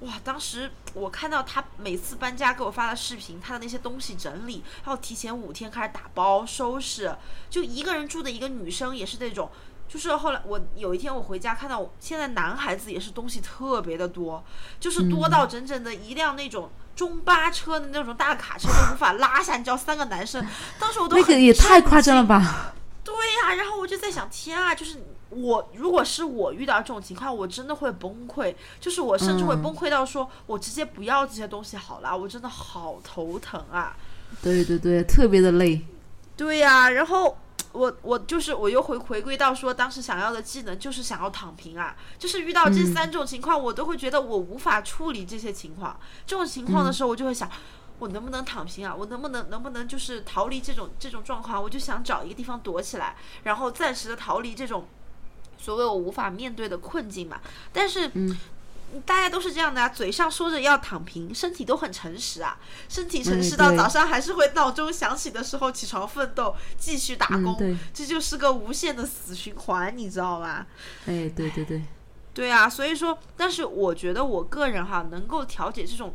[0.00, 0.12] 哇！
[0.22, 7.16] 当时我看到他每次搬家给我发的视频，他的那些东西整理，然后提前五天开始打包收拾，
[7.48, 9.50] 就一个人住的一个女生也是那种。
[9.88, 14.42] 就是后来我有一天我回家看到，现在男孩子也是东西特别的多，
[14.80, 20.44] 就是多到整整的一辆那种中巴车的那种大卡车都无法拉下，你知道三个男生，
[20.78, 22.74] 当时我都那个也太夸张了吧？
[23.04, 33.96] 对呀、然后我就在想，天啊，就是我如果是我遇到这种情况，我真的会崩溃，就是我甚至会崩溃到说，我直接不要这些东西好了，我真的好头疼啊。
[34.42, 35.80] 对对对，特别的累。
[36.36, 37.38] 对呀、然后
[37.76, 45.98] 我我就是我又回回归到说，当时想要的技能就是想要躺平啊，就是遇到这三种情况，我都会觉得我无法处理这些情况。
[46.26, 47.50] 这种情况的时候，我就会想。
[47.98, 48.94] 我能不能躺平啊？
[48.94, 51.62] 我能不能能不能就是逃离这种这种状况？
[51.62, 54.86] 我就想找一个地方躲起来，然后暂时的逃离这种
[55.56, 57.40] 所谓我无法面对的困境嘛。
[57.72, 58.10] 但是，
[59.02, 70.66] 大家都是这样的啊，嘴上说着要躺平，身体都很诚实啊，身体诚实到早上还是会闹钟响起的时候起床奋斗，继续打工，嗯这就是个无限的死循环，你知道吗？
[71.06, 71.82] 哎，对对对，
[72.32, 76.14] 对啊，所以说，但是我觉得我个人哈，能够调节这种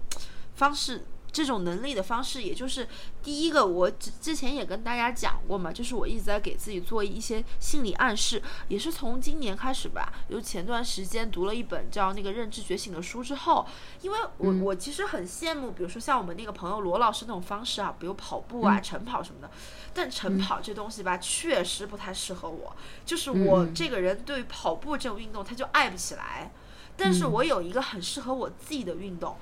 [0.56, 1.06] 方式。
[1.32, 2.88] 这种能力的方式，也就是
[3.24, 13.66] 第一个，我之之前也跟大家讲过嘛，就是我一直在给自己做一些心理暗示，也是从今年开始吧，就前段时间读了一本叫那个《认知觉醒》的书之后，
[14.02, 19.50] 因为我、我其实很羡慕，比如说像我们那个朋友罗老师那种方式啊，比如跑步啊、晨跑什么的，
[19.94, 26.52] 但晨跑这东西吧，确实不太适合我，就是我这个人对跑步这种运动，他就爱不起来。
[26.98, 29.38] 但是我有一个很适合我自己的运动，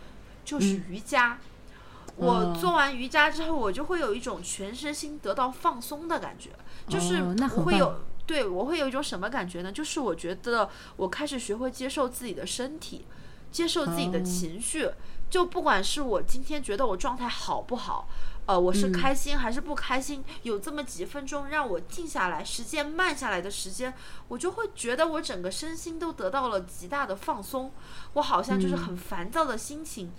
[0.46, 1.40] 就是瑜伽。
[2.20, 6.50] 我哦做完瑜伽之后，我就会有一种全身心得到放松的感觉，
[6.88, 7.24] 就是
[7.56, 9.72] 我会有、棒对我会有一种什么感觉呢？
[9.72, 13.06] 就是我觉得我开始学会接受自己的身体，
[13.52, 14.90] 接受自己的哦情绪。
[15.30, 18.10] 就不管是我今天觉得我状态好不好，
[18.48, 23.94] 呃，我是开心还是不开心，有这么几分钟让我静下来，时间慢下来的时间，
[24.28, 27.72] 我就会觉得我整个身心都得到了极大的放松。
[28.14, 30.12] 我好像就是很烦躁的心情。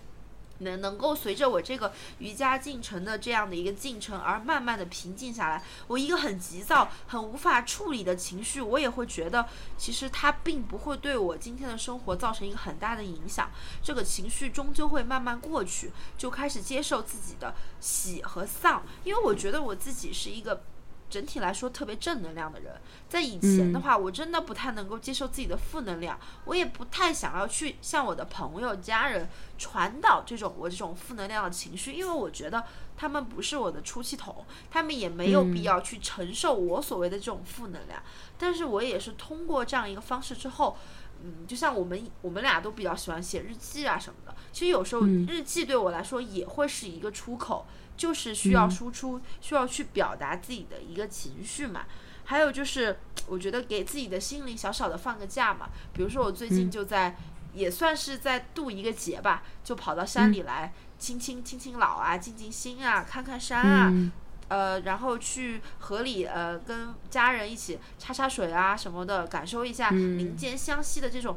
[0.60, 5.62] 能能够随着我这个瑜伽进程的这样的一个进程而慢慢的平静下来。
[5.86, 9.46] 我一个很急躁、很无法处理的情绪，我也会觉得
[9.76, 13.50] 其实它并不会对我今天的生活造成一个很大的影响。
[13.82, 20.62] 这个情绪终究会慢慢过去，就开始接受自己的喜和丧，因为我觉得我自己是一个。
[21.10, 22.72] 整体来说特别正能量的人，
[23.08, 32.64] 在以前的话，我真的不太能够接受自己的负能量，我也不太想要去向我的朋友、家人传导这种我这种负能量的情绪，因为我觉得
[32.96, 38.00] 他们不是我的出气筒，他们也没有必要去承受我所谓的这种负能量。
[38.38, 40.78] 但是我也是通过这样一个方式之后，
[41.22, 47.66] 嗯，就像我们我们俩都比较喜欢写日记啊什么的，其实有时候日记对我来说也会是一个出口。
[48.00, 51.82] 就是需要输出，需要去表达自己的一个情绪嘛。
[52.24, 55.68] 还有就是，我觉得给自己的心灵小小的放个假嘛。
[55.92, 57.14] 比如说，我最近就在，
[57.52, 64.10] 也算是在度一个节吧，就跑到山里来亲亲亲亲老啊，静静心啊，看看山啊，嗯
[64.48, 71.36] 呃，然后去河里呃跟家人一起插插水啊什么的，感受一下林间湘西的这种。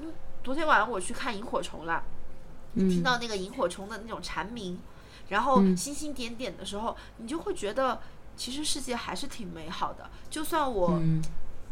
[0.00, 2.02] 嗯，昨天晚上我去看萤火虫了，
[2.74, 4.80] 听到那个萤火虫的那种蝉鸣。
[5.30, 8.00] 然后星星点点的时候，你就会觉得
[8.36, 10.08] 其实世界还是挺美好的。
[10.28, 11.00] 就算我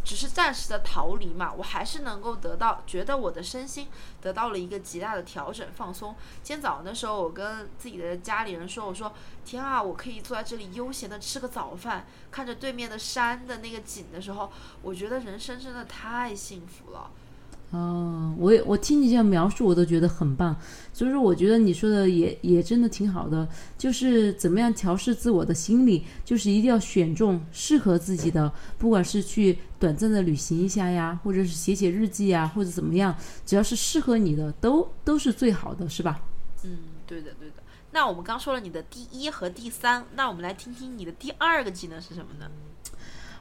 [0.04, 3.88] 只是暂时的逃离嘛，我还是能够得到，觉得我的身心
[4.22, 6.14] 得到了一个极大的调整放松。
[6.42, 9.12] 今天早上的时候，我跟自己的家里人说：“我说
[9.44, 17.10] 天啊，我可以坐在这里悠闲的吃个早饭，看着对面的山的那个景的时候，我觉得人生真的太幸福了。”
[17.70, 20.57] 哦，我也我听你这样描述，我都觉得很棒。
[20.90, 36.22] 所以说，我觉得你说的也也真的挺好的，就是怎么样调试自我的心理，就是一定要选中适合自己的，不管是去短暂的旅行一下呀，或者是写写日记呀，或者怎么样，只要是适合你的，都都是最好的，是吧？
[36.64, 37.57] 嗯，对的，对的。
[37.90, 42.50] 那我们刚说了你的第一和第三，那我们来听听你的第二个技能是什么呢？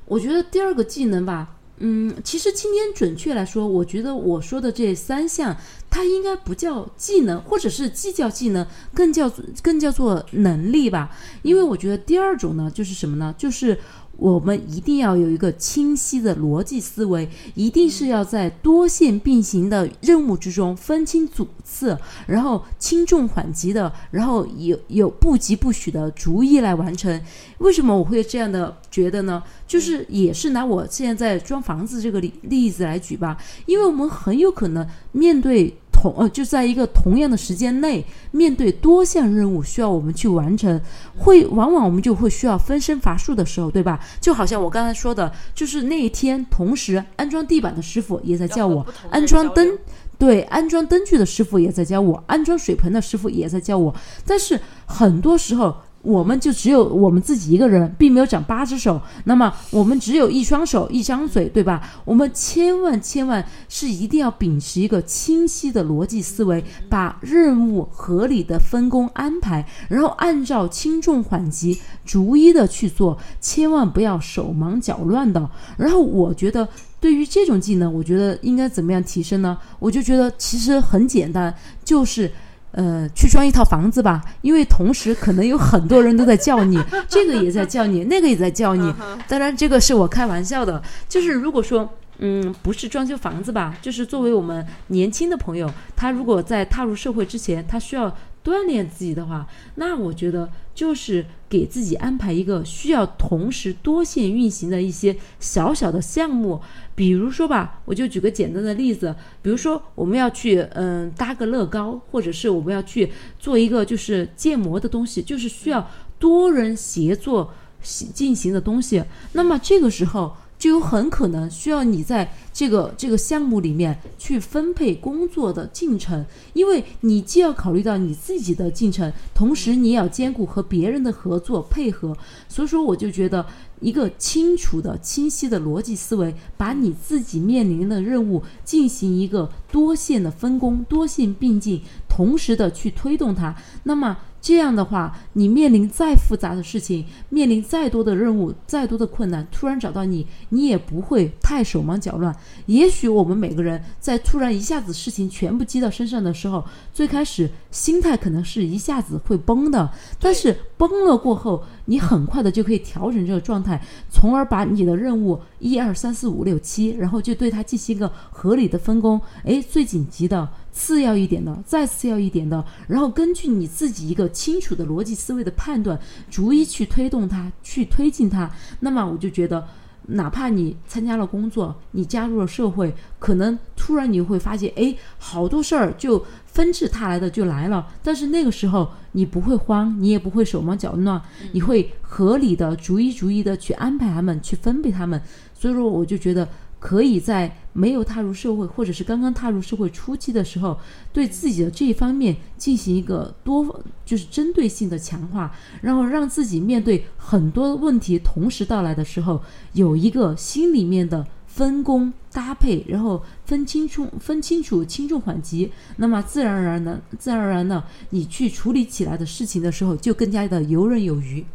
[0.05, 5.55] 我觉得第二个技能吧，嗯，其实今天准确来说，我觉得我说的这三项，
[5.89, 11.15] 它应该不叫技能，或者是既叫技能，更叫更叫做能力吧。
[11.43, 13.33] 因为我觉得第二种呢，就是什么呢？
[13.37, 13.79] 就是
[14.17, 27.21] 我们一定要有一个清晰的逻辑思维，一定是要在多线并行的任务之中分清主次，然后轻重缓急的，然后有有不疾不徐的逐一来完成。
[27.59, 29.41] 为什么我会这样的觉得呢？
[29.67, 35.77] 就是也是拿我现在在装房子这个例例子来举吧，因为我们很有可能面对。
[35.99, 40.79] 同呃，就在一个同样的时间内，面对多项任务需要我们去完成，
[41.17, 43.99] 会往往我们就会需要分身乏术的时候，对吧？
[44.21, 49.75] 就好像我刚才说的，就是那一天同时安装地板的师傅也在叫我安装灯，
[50.19, 55.75] 对，安装灯具的师傅也在教我安装水盆的师傅也在教我，但是很多时候。
[56.07, 59.01] 我们就只有我们自己一个人，并没有长八只手。
[59.25, 61.81] 那么我们只有一双手、一张嘴，对吧？
[62.05, 75.49] 我们千万千万是一定要秉持一个清晰的逻辑思维，把任务合理的分工安排，然后按照轻重缓急逐一的去做，千万不要手忙脚乱的。
[75.77, 76.69] 然后我觉得，
[77.01, 79.57] 对于这种技能，我觉得应该怎么样提升呢？
[79.79, 82.31] 我就觉得其实很简单，就是。
[82.71, 88.93] 呃，去装一套房子吧，因为同时可能有很多人都在叫你， 这个也在叫你，那个也在叫你。
[89.27, 90.81] 当然，这个是我开玩笑的。
[91.09, 98.15] 就是如果说，嗯，不是装修房子吧，就是作为我们年轻的朋友，他如果在踏入社会之前，他需要。
[98.47, 106.61] 锻炼自己的话，那我觉得就是给自己安排一个需要同时多线运行的一些小小的项目，
[106.95, 115.85] 比如说吧，我就举个简单的例子，比如说我们要去嗯搭个乐高，或者是我们要去做一个就是建模的东西，就是需要
[116.17, 120.33] 多人协作进行的东西，那么这个时候。
[120.57, 132.17] 就有很可能需要你在这个这个项目里面去分配工作的进程，因为你既要考虑到你自己的进程，同时你也要兼顾和别人的合作配合。
[132.49, 133.45] 所以说，我就觉得
[133.79, 144.17] 一个清楚的、清晰的逻辑思维，把你自己面临的任务进行一个多线的分工、多线并进，同时的去推动它，那么。
[144.39, 152.33] 这样的话，你面临再复杂的事情，面临再多的任务，再多的困难，突然找到你，你也不会太手忙脚乱。
[152.67, 169.19] 也许我们每个人在突然一下子事情全部积到身上的时候，最开始心态可能是一下子会崩的，但是崩了过后，你很快的就可以调整这个状态，从而把你的任务一二三四五六七，然后就对它进行一个合理的分工。
[169.43, 170.47] 诶，最紧急的。
[170.77, 178.47] 次要一点的，再次要一点的，然后根据你自己一个清楚的逻辑思维的判断，逐一去推动它，去推进它。
[178.81, 179.67] 那么我就觉得，
[180.09, 187.87] 哪怕你参加了工作，你加入了社会，可能突然你会发现，哎，好多事儿就纷至沓来的就来了。
[188.03, 191.19] 但是那个时候你不会慌，你也不会手忙脚乱，
[191.53, 195.19] 你会合理的逐一逐一的去安排他们，去分配他们。
[195.55, 196.47] 所以说，我就觉得。
[196.87, 200.79] 可以在没有踏入社会，或者是刚刚踏入社会初期的时候，
[201.11, 221.45] 对自己的这一方面进行一个多就是针对性的强化，然后让自己面对很多问题同时到来的时候，有一个心里面的分工搭配，然后分清楚分清楚轻重缓急，那么自然而然的，自然而然的，你去处理起来的事情的时候，就更加的游刃有余。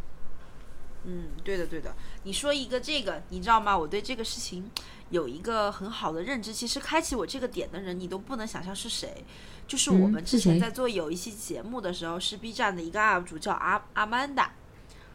[1.05, 1.95] 嗯，对的，对的。
[2.23, 3.77] 你说一个这个，你知道吗？
[3.77, 4.63] 我对这个事情。
[5.09, 9.23] 有一个很好的认知，其实开启我这个点的人，你都不能想象是谁。
[9.67, 14.51] 就是我们之前在做有一期节目的时候，是 B 站的一个 UP 主叫阿阿曼达。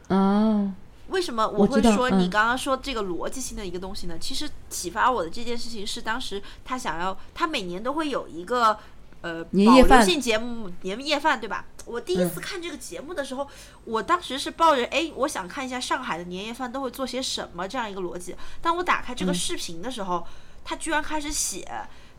[0.07, 0.73] 哦，
[1.09, 4.17] 为什么我会说你刚刚说这个逻辑性的一个东西呢？
[4.19, 8.77] 其实启发我的这件事情是，当时他想要，他每年都会有一个。
[9.21, 11.65] 呃，保留性节目年夜饭，对吧？
[11.85, 13.47] 我第一次看这个节目的时候，
[13.83, 18.35] 我当时是抱着哎，我想看一下上海的年夜饭都会做些什么这样一个逻辑。
[18.61, 20.25] 当我打开这个视频的时候，
[20.63, 21.67] 他居然开始写，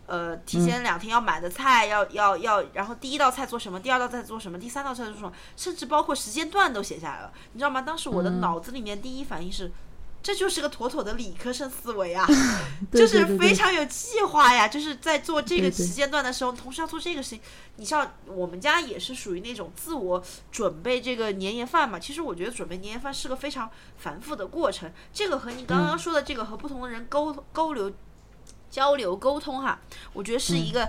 [0.07, 7.33] 呃，提前两天要买的菜，要要要，然后第一道菜做什么，第二道菜做什么，第三道菜做什么，甚至包括时间段都写下来了。
[7.53, 7.81] 你知道吗？
[7.81, 9.73] 当时我的脑子里面第一反应是。
[10.23, 12.27] 这就是个妥妥的理科生思维啊，
[12.93, 14.69] 就是非常有计划呀。
[14.69, 17.41] 就是在做这个时间段的时候，同时要做这个事情。
[17.77, 21.99] 你像我们家也是属于那种自我准备这个年夜饭嘛。
[21.99, 24.93] 其实我觉得准备年夜饭是个非常繁复的过程。
[25.13, 27.91] 这个和你刚刚说的这个和不同的人沟沟流、
[28.71, 29.81] 交流、沟通哈，
[30.13, 30.87] 我觉得是一个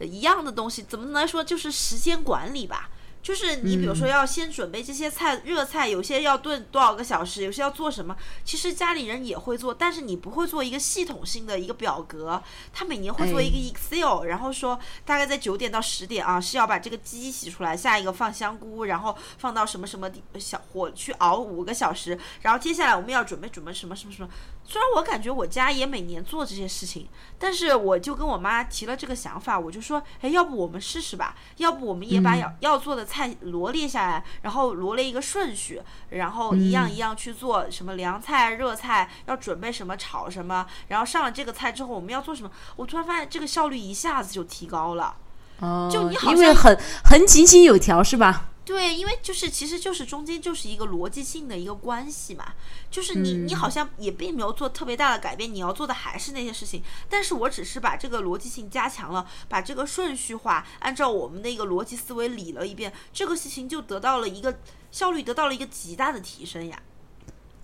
[0.00, 0.82] 一样的东西。
[0.82, 1.42] 怎么来说？
[1.42, 2.90] 就是时间管理吧。
[3.22, 12.42] 就是你比如说要先准备这些菜，热菜有些要炖多少个小时，有些要做什么，其实家里人也会做，但是你不会做一个系统性的一个表格，
[12.72, 24.28] 他每年会做一个 Excel，然后说大概在九点到十点啊是要把这个鸡洗出来，下一个放香菇，然后放到什么什么地小火去熬五个小时，然后接下来我们要准备准备什么什么什么。
[24.70, 27.08] 虽然我感觉我家也每年做这些事情，
[27.40, 31.34] 但是我就跟我妈提了这个想法，我就说，哎，要不我们试试吧？
[31.56, 42.50] 要不我们也把要要做的菜罗列下来，然后罗列一个顺序，然后一样一样去做什么凉菜、热菜，要准备什么炒什么，然后上了这个菜之后我们要做什么？
[42.76, 45.16] 我突然发现这个效率一下子就提高了。
[45.58, 48.49] 哦，就你好因为像很很井井有条是吧？
[48.70, 52.52] 对，因为就是其实就是中间就是一个逻辑性的一个关系嘛，
[52.88, 64.60] 就是你你好像也并没有做特别大的改变，你要做的还是那些事情，但是我只是把这个逻辑性加强了，把这个顺序化，按照我们的一个逻辑思维理了一遍，这个事情就得到了一个
[64.92, 66.80] 效率得到了一个极大的提升呀。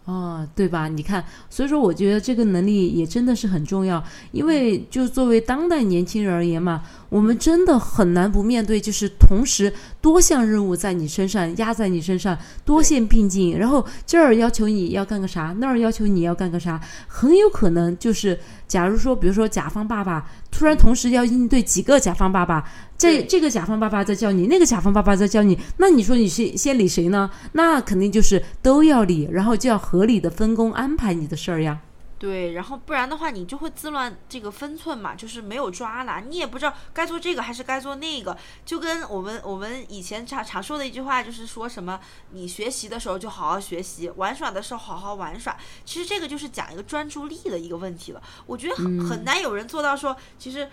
[0.07, 0.86] 哦，对吧？
[0.86, 27.30] 你看，所以说我觉得这个能力也真的是很重要，因为就作为当代年轻人而言嘛，我们真的很难不面对，就是同时多项任务在你身上压在你身上，多线并进，然后这儿要求你要干个啥，那儿要求你要干个啥，很有可能就是，假如说，比如说甲方爸爸突然同时要应对几个甲方爸爸，这这个甲方爸爸在叫你，那个甲方爸爸在叫你，那你说你先先理谁呢？
[27.52, 31.78] 那肯定就是都要理，然后就要合理的分工安排你的事儿呀。
[32.18, 42.00] 对，然后不然的话，你就会自乱这个分寸嘛，就是没有抓拿，你也不知道该做这个还是该做那个，就跟我们我们以前常常说的一句话，就是说什么
[42.30, 45.54] 你学习的时候就好好学习，玩耍的时候好好玩耍。
[45.84, 48.22] 其实这个就是讲一个专注力的一个问题了。
[48.46, 50.66] 我觉得很很难有人做到说，其实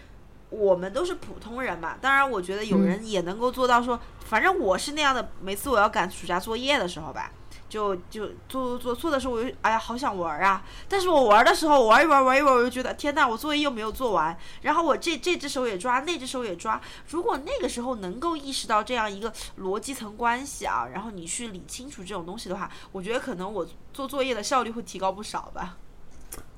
[0.50, 7.30] 我们都是普通人嘛，当然我觉得有人也能够做到说，反正我是那样的，每次我要赶暑假作业的时候吧。
[7.74, 10.64] 就就做做做做的时候，我就哎呀，好想玩儿啊！
[10.88, 14.38] 但是我玩儿的时候，玩一玩玩一玩，我就觉得天呐，我作业又没有做完。
[14.62, 16.80] 然后我这这只手也抓，那只手也抓。
[17.10, 25.78] 如果那个时候能够意识到这样一个逻辑层关系啊，然后你去理清楚这种东西的话，我觉得可能我做作业的效率会提高不少吧。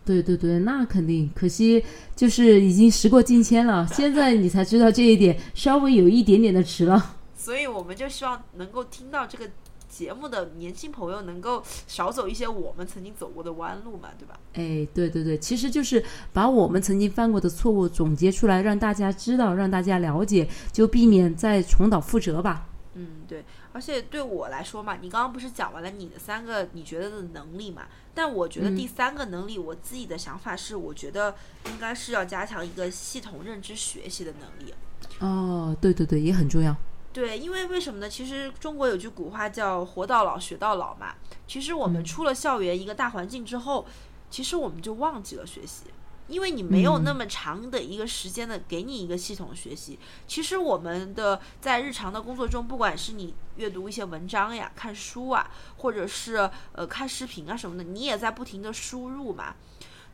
[0.04, 1.32] 对对对，那肯定。
[1.34, 1.82] 可惜
[2.14, 7.16] 就是已经时过境迁了，现在你才知道这一点，稍微有一点点的迟了。
[7.38, 9.48] 所以我们就希望能够听到这个
[9.96, 14.38] 节目的年轻朋友能够少走一些我们曾经走过的弯路嘛，对吧？
[14.52, 22.68] 哎，对对对，其实就是把我们曾经犯过的错误总结出来，让大家知道，让大家了解，就避免再重蹈覆辙吧。
[22.96, 27.84] 嗯，对，而且对我来说嘛，你刚刚不是讲完了你的三个你觉得的能力嘛？
[28.14, 31.34] 但我觉得第三个能力，我自己的想法是，我觉得
[31.68, 34.74] 应该是要加强一个系统认知学习的能力。
[35.20, 36.76] 哦，对对对，也很重要。
[37.16, 38.10] 对，因为为什么呢？
[38.10, 41.16] 其实中国有句古话叫“活到老，学到老”嘛。
[41.48, 43.88] 其实我们出了校园一个大环境之后，
[44.30, 45.86] 其实我们就忘记了学习，
[46.28, 49.98] 因为你没有那么长的一个时间的给你一个系统学习。
[50.28, 59.56] 其实我们的在日常的工作中，不管是你阅读一些文章呀、看书啊，或者是呃看视频啊什么的，你也在不停的输入嘛。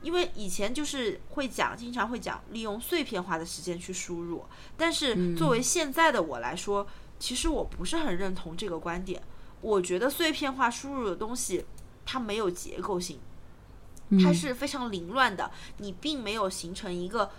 [0.01, 4.43] 因为以前就是会讲，经常会讲利用碎片化的时间去输入，
[4.75, 6.87] 但是作为现在的我来说，
[7.19, 9.21] 其实我不是很认同这个观点。
[9.61, 11.65] 我觉得碎片化输入的东西，
[12.03, 13.19] 它没有结构性，
[14.23, 17.29] 它是非常凌乱的，你并没有形成一个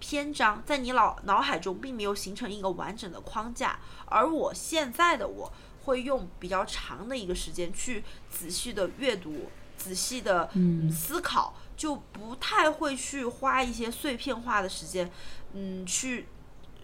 [0.00, 3.78] 篇章，在你脑脑海中并没有形成一个完整的框架。
[4.06, 5.52] 而我现在的我
[5.84, 9.48] 会用比较长的一个时间去仔细的阅读，
[9.78, 11.54] 仔细的嗯思考。
[11.78, 15.08] 就不太会去花一些碎片化的时间，
[15.52, 16.26] 嗯，去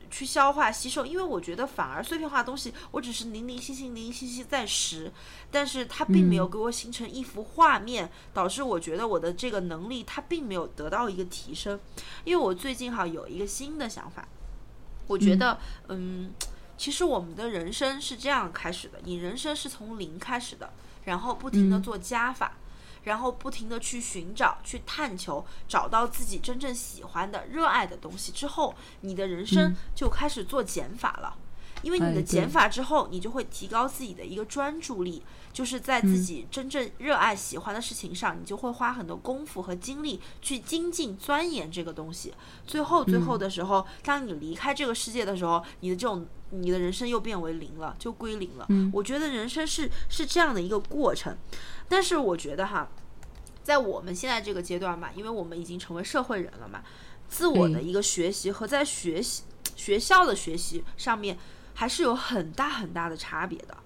[0.09, 5.11] 去消化吸收，因为我觉得反而碎片化的东西，我只是零零星星、零零星星在识，
[5.51, 11.81] 但是它并没有给我形成一幅画面，导致我觉得我的这个能力它并没有得到一个提升。
[12.23, 14.29] 因为我最近哈有一个新的想法，
[15.09, 16.33] 我觉得，嗯，
[16.79, 20.73] 其实我们的人生是这样开始的，你人生是从零开始的，
[21.07, 22.53] 然后不停的做加法。
[23.05, 31.37] 然后不停的去寻找、去探求，找到自己真正喜欢的、热爱的东西之后，你的人生就开始做减法了。
[31.83, 42.33] 因为你的减法之后，你就会提高自己的一个专注力，就是在自己真正热爱、喜欢的事情上，你就会花很多功夫和精力去精进、钻研这个东西。
[42.67, 48.67] 最后，最后的时候，当你离开这个世界的时候，你的这种你的人生又变为零了，就归零了。
[48.91, 51.37] 我觉得人生是是这样的一个过程。
[51.89, 52.89] 但是我觉得哈，
[53.63, 56.83] 在我们现在这个阶段嘛，因为我们已经成为社会人了嘛，
[57.29, 59.43] 自我的一个学习和在学习
[59.77, 61.39] 学校的学习上面，
[61.75, 63.77] 还是有很大很大的差别的。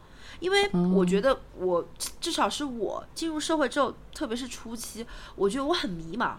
[0.41, 1.85] 因为我觉得我
[2.21, 6.37] 至少是我进入社会之后，特别是初期，我觉得我很迷茫，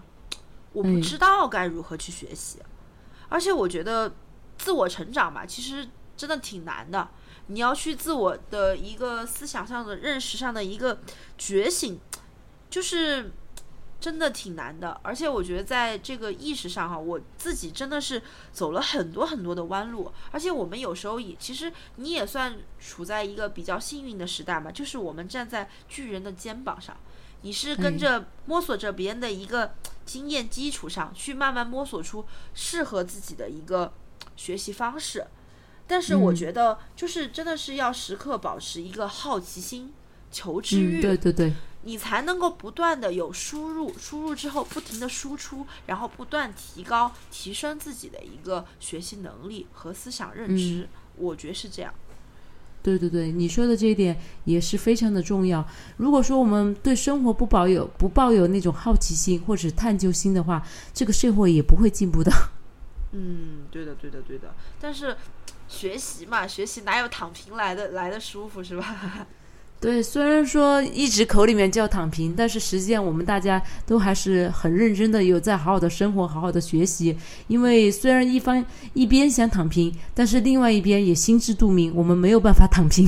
[0.71, 2.59] 我不知道该如何去学习，
[3.27, 4.13] 而且我觉得
[4.57, 5.85] 自我成长吧，其实
[6.19, 7.07] 真的挺难的。
[7.47, 10.99] 你要去自我的一个思想上的认识上的一个
[11.37, 11.97] 觉醒，
[12.69, 13.31] 就是
[14.01, 14.99] 真的挺难的。
[15.01, 20.11] 而且我觉得在这个意识上哈，我自己真的是走了很多很多的弯路。
[20.31, 26.97] 而且我们有时候也，其实你也算处在一个比较幸运的时代嘛，就是我们站在巨人的肩膀上，
[27.43, 29.73] 你是跟着摸索着别人的一个
[30.05, 33.93] 经验基础上去慢慢摸索出适合自己的一个
[34.35, 35.25] 学习方式。
[35.91, 39.91] 但是我觉得，就是真的是要时刻保持一个好奇心、
[40.31, 50.87] 求知欲，对对对，你才能够不断的有输入，输入之后不停的输出，然后不断提高、提升自己的一个学习能力和思想认知。
[51.15, 51.91] 我觉得是这样。
[52.83, 54.15] 对对对，你说的这一点
[54.45, 55.67] 也是非常的重要。
[55.97, 60.63] 如果说我们对生活不保有、不抱有那种好奇心或者探究心的话，
[60.93, 62.31] 这个社会也不会进步的。
[63.11, 64.53] 嗯，对的，对的，对的。
[64.79, 65.17] 但是。
[65.69, 69.27] 学习嘛，学习哪有躺平来的来的舒服是吧？
[69.79, 77.17] 对，虽然说一直口里面叫躺平，但是实际上我们大家都还是很认真的，有在好好的生活，好好的学习。
[77.47, 83.07] 因为虽然一方一边想躺平，但是另外一边也心知肚明，我们没有办法躺平。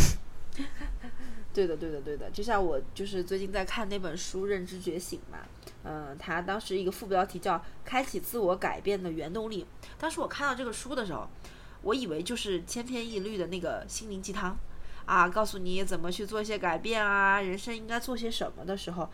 [1.53, 2.29] 对的，对的，对的。
[2.29, 5.39] 就像我就是最近在看那本书《认知觉醒》嘛，
[5.83, 9.65] 嗯，他当时一个副标题叫“开启自我改变的原动力”。
[9.99, 11.27] 当时我看到这个书的时候。
[11.83, 14.55] 我以为就是千篇一律的那个心灵鸡汤，
[15.05, 19.09] 啊，告诉你怎么去做一些改变啊，人生应该做些什么的时候，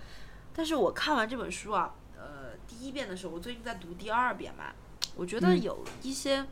[0.53, 4.73] 但是我看完这本书啊，呃，第一遍的时候，我最近在读第二遍嘛，
[5.15, 6.45] 我觉得有一些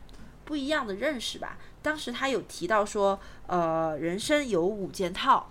[0.44, 1.58] 不一样的认识吧。
[1.82, 5.50] 当时他有提到说，呃，人生有五件套，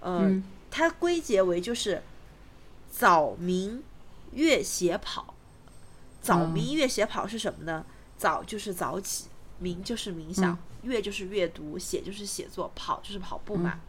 [0.00, 2.02] 呃，它归结为就是
[2.90, 3.82] 早明
[4.32, 5.34] 月写跑，
[6.20, 7.86] 早明月写跑是什么呢？
[8.18, 9.28] 早就是早起。
[9.64, 13.80] 冥就是冥想，阅就是阅读，写就是写作，跑就是跑步嘛。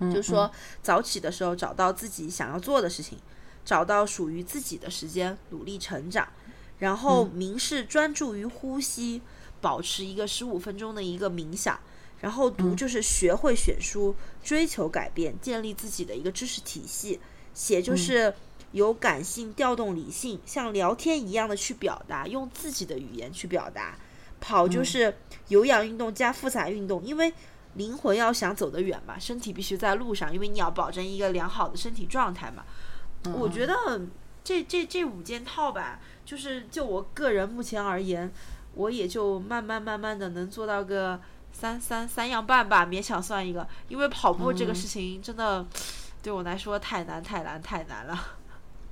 [0.00, 0.50] 就是说，
[0.82, 3.18] 早起的时候找到自己想要做的事情，
[3.64, 6.26] 找到属于自己的时间，努力成长。
[6.78, 9.20] 然后冥是专注于呼吸，
[9.60, 11.78] 保持一个十五分钟的一个冥想。
[12.20, 17.20] 然后读就是学会选书，追求改变，建立自己的一个知识体系。
[17.52, 18.34] 写就是
[18.72, 23.96] 有感性调动理性，像聊天一样的去表达，用自己的语言去表达。
[24.46, 25.16] 跑就是
[25.48, 27.32] 有氧运动加复杂运动，因为
[27.76, 32.62] 灵魂要想走得远嘛，身体必须在路上，因为你要保证一个良好的身体状态嘛。
[33.32, 33.74] 我觉得
[34.44, 38.30] 这这这五件套吧，就是就我个人目前而言，
[38.74, 41.18] 我也就慢慢慢慢的能做到个
[41.50, 43.66] 三三三样半吧，勉强算一个。
[43.88, 45.66] 因为跑步这个事情真的
[46.22, 48.18] 对我来说太难太难太难了。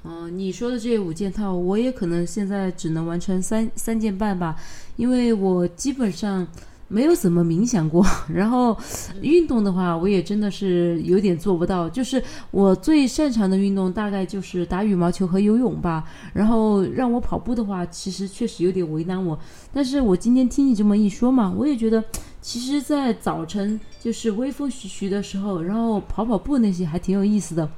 [0.05, 4.57] 嗯，你说的这五件套，我也可能现在只能完成三三件半吧，
[4.97, 6.45] 因为我基本上
[6.89, 8.05] 没有怎么冥想过。
[8.29, 8.77] 然后
[9.21, 11.89] 运动的话，我也真的是有点做不到。
[11.89, 16.03] 就是我最擅长的运动大概就是打羽毛球和游泳吧。
[16.33, 19.39] 然后让我跑步的话，其实确实有点为难我。
[19.73, 22.03] 但是我今天听你这么一说嘛，我也觉得，
[22.41, 27.71] 其实，在早晨就是微风徐徐的时候，然后跑跑步那些还挺有意思的。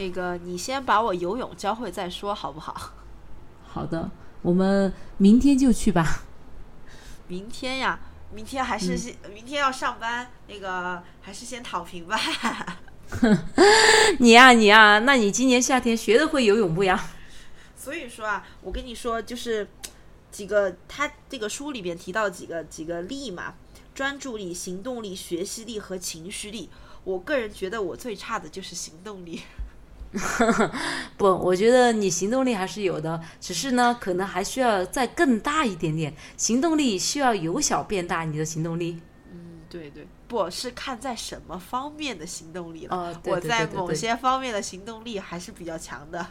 [0.00, 2.74] 那个，你先把我游泳教会再说，好不好？
[3.68, 6.22] 好的，我们明天就去吧。
[7.28, 8.00] 明天呀，
[8.34, 12.18] 明天还是先，明天要上班，那个还是先躺平吧。
[14.20, 16.98] 你呀，你呀，那你今年夏天学的会游泳不呀？
[17.76, 19.68] 所以说啊，我跟你说，就是
[20.30, 23.52] 几个他这个书里边提到几个几个力嘛，
[23.94, 26.70] 专注力、行动力、学习力和情绪力。
[27.04, 29.42] 我个人觉得我最差的就是行动力。
[31.16, 36.12] 不，我觉得你行动力还是有的，只是呢，可能还需要再更大一点点。
[36.36, 39.00] 行动力需要由小变大，你的行动力。
[39.32, 42.96] 嗯，对对，不是看在什么方面的行动力了。
[42.96, 46.26] 哦，我在某些方面的行动力还是比较强的。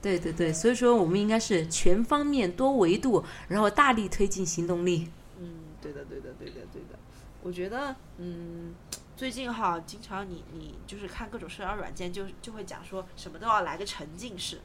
[0.00, 5.10] 对对对，所以说我们应该是全方面、多维度，然后大力推进行动力。
[5.38, 5.50] 嗯，
[5.82, 6.98] 对的，对的，对的，对的。
[7.42, 8.74] 我觉得，嗯。
[9.16, 14.60] 最近哈，经常你你就是看各种社交软件，就就会讲说什么都要来个沉浸式。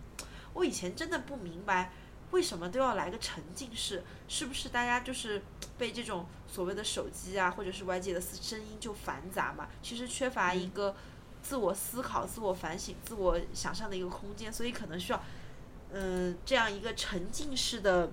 [0.54, 1.94] 我以前真的不明白，
[2.32, 4.04] 为什么都要来个沉浸式？
[4.28, 5.42] 是不是大家就是
[5.78, 9.70] 被这种所谓的手机啊，或者是外界的声音就繁杂嘛？
[9.82, 10.94] 其实缺乏一个
[11.42, 15.24] 自我思考、自我反省、自我想象的一个空间，所以可能需要
[15.94, 18.12] 嗯这样一个沉浸式的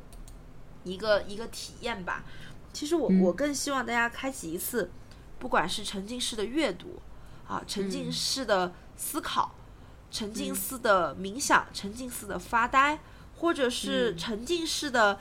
[0.85, 2.23] 一个一个体验吧。
[2.73, 4.89] 其实我、嗯我更希望大家开启一次，
[5.39, 7.01] 不管是沉浸式的阅读
[7.47, 9.55] 啊，沉浸式的思考，
[10.11, 12.99] 沉浸式的冥想，沉浸式的发呆，
[13.37, 15.19] 或者是沉浸式的，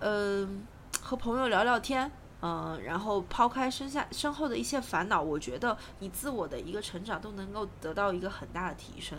[0.00, 0.66] 嗯、
[1.00, 2.10] 和朋友聊聊天。
[2.44, 9.16] 嗯，然后抛开身下身后的一些烦恼，我觉得你自我的一个成长都能够得到一个很大的提升。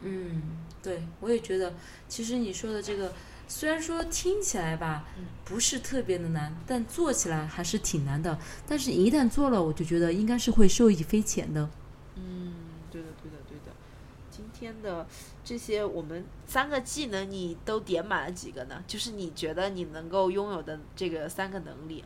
[0.00, 0.40] 嗯，
[0.82, 1.74] 对，我也觉得，
[2.08, 3.12] 其实你说的这个，
[3.48, 5.04] 虽然说听起来吧，
[5.44, 8.38] 不是特别的难，但做起来还是挺难的。
[8.66, 11.68] 但是，一旦做了，我就觉得应该是会受益匪浅的。
[12.16, 12.54] 嗯，
[12.90, 13.72] 对的，对的，对的。
[14.30, 15.06] 今天的
[15.44, 18.82] 这些我们三个技能，你都点满了几个呢？
[18.86, 22.04] 就是你觉得你能够拥有的这个三个能力。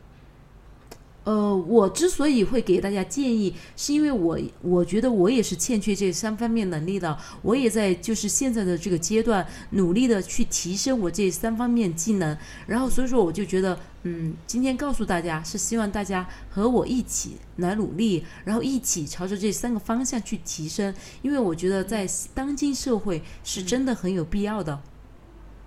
[1.23, 20.91] 呃，我之所以会给大家建议，是因为我我觉得我也是欠缺这三方面能力的，我也在就是现在的这个阶段努力的去提升我这三方面技能，然后所以说我就觉得，嗯，今天告诉大家是希望大家和我一起来努力，然后一起朝着这三个方向去提升，
[21.21, 24.81] 因为我觉得在当今社会是真的很有必要的。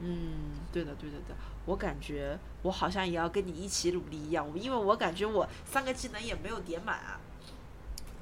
[0.00, 0.16] 嗯，
[0.72, 1.36] 对的，对的，对的。
[1.66, 7.20] 我感觉我好像也要跟你一起努力一样，因为我感觉我三个技能也没有点满啊。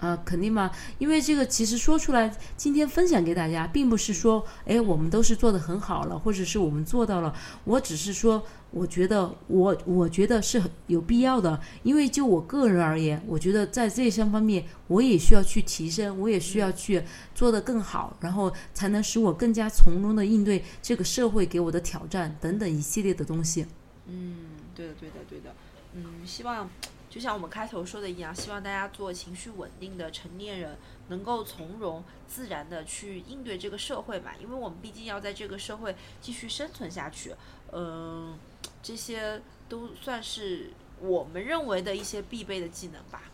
[0.01, 0.69] 啊，肯定嘛，
[0.99, 7.33] 因为这个其实说出来，今天分享给大家，并不是说，哎，我们都是做的很好了，或者是我们做到了，
[7.63, 23.67] 我只是说，我觉得我我觉得是很有必要的，因为就我个人而言，我觉得在这三方面，我也需要去提升，我也需要去做得更好，然后才能使我更加从容的应对这个社会给我的挑战等等一系列的东西。
[24.07, 24.37] 嗯，
[24.75, 25.55] 对的，对的，对的。
[25.95, 26.71] 嗯，希望
[27.11, 30.77] 就像我们开头说的一样，希望大家做情绪稳定的成年人，
[31.09, 37.35] 能够从容自然的去应对这个社会嘛，因为我们毕竟要在这个社会继续生存下去。
[37.73, 38.39] 嗯，
[38.83, 43.25] 这些都算是我们认为的一些必备的技能吧。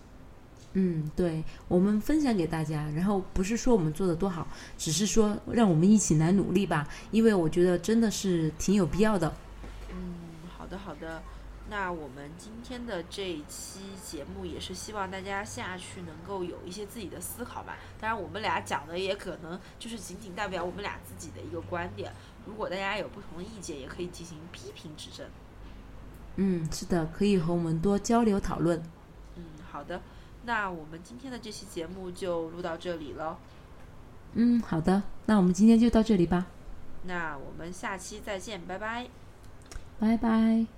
[0.72, 4.46] 嗯，对，我们分享给大家，然后不是说我们做的多好，
[4.76, 9.32] 只是说让我们一起来努力吧，因为我觉得真的是挺有必要的。
[10.70, 11.22] 嗯，好的好的，
[11.70, 17.76] 那我们今天的这一期节目也是希望大家下去能够有一些自己的思考吧。
[18.00, 22.12] 当然，我们俩讲的也可能就是仅仅代表我们俩自己的一个观点。
[22.46, 25.26] 如果大家有不同的意见，也可以进行批评指正。
[26.36, 28.82] 嗯，是的，可以和我们多交流讨论。
[29.36, 30.00] 嗯，好的，
[30.44, 33.38] 那我们今天的这期节目就录到这里了。
[34.34, 36.46] 嗯，好的，那我们今天就到这里吧，
[37.04, 39.08] 那我们下期再见，拜拜。
[39.98, 40.77] 拜拜。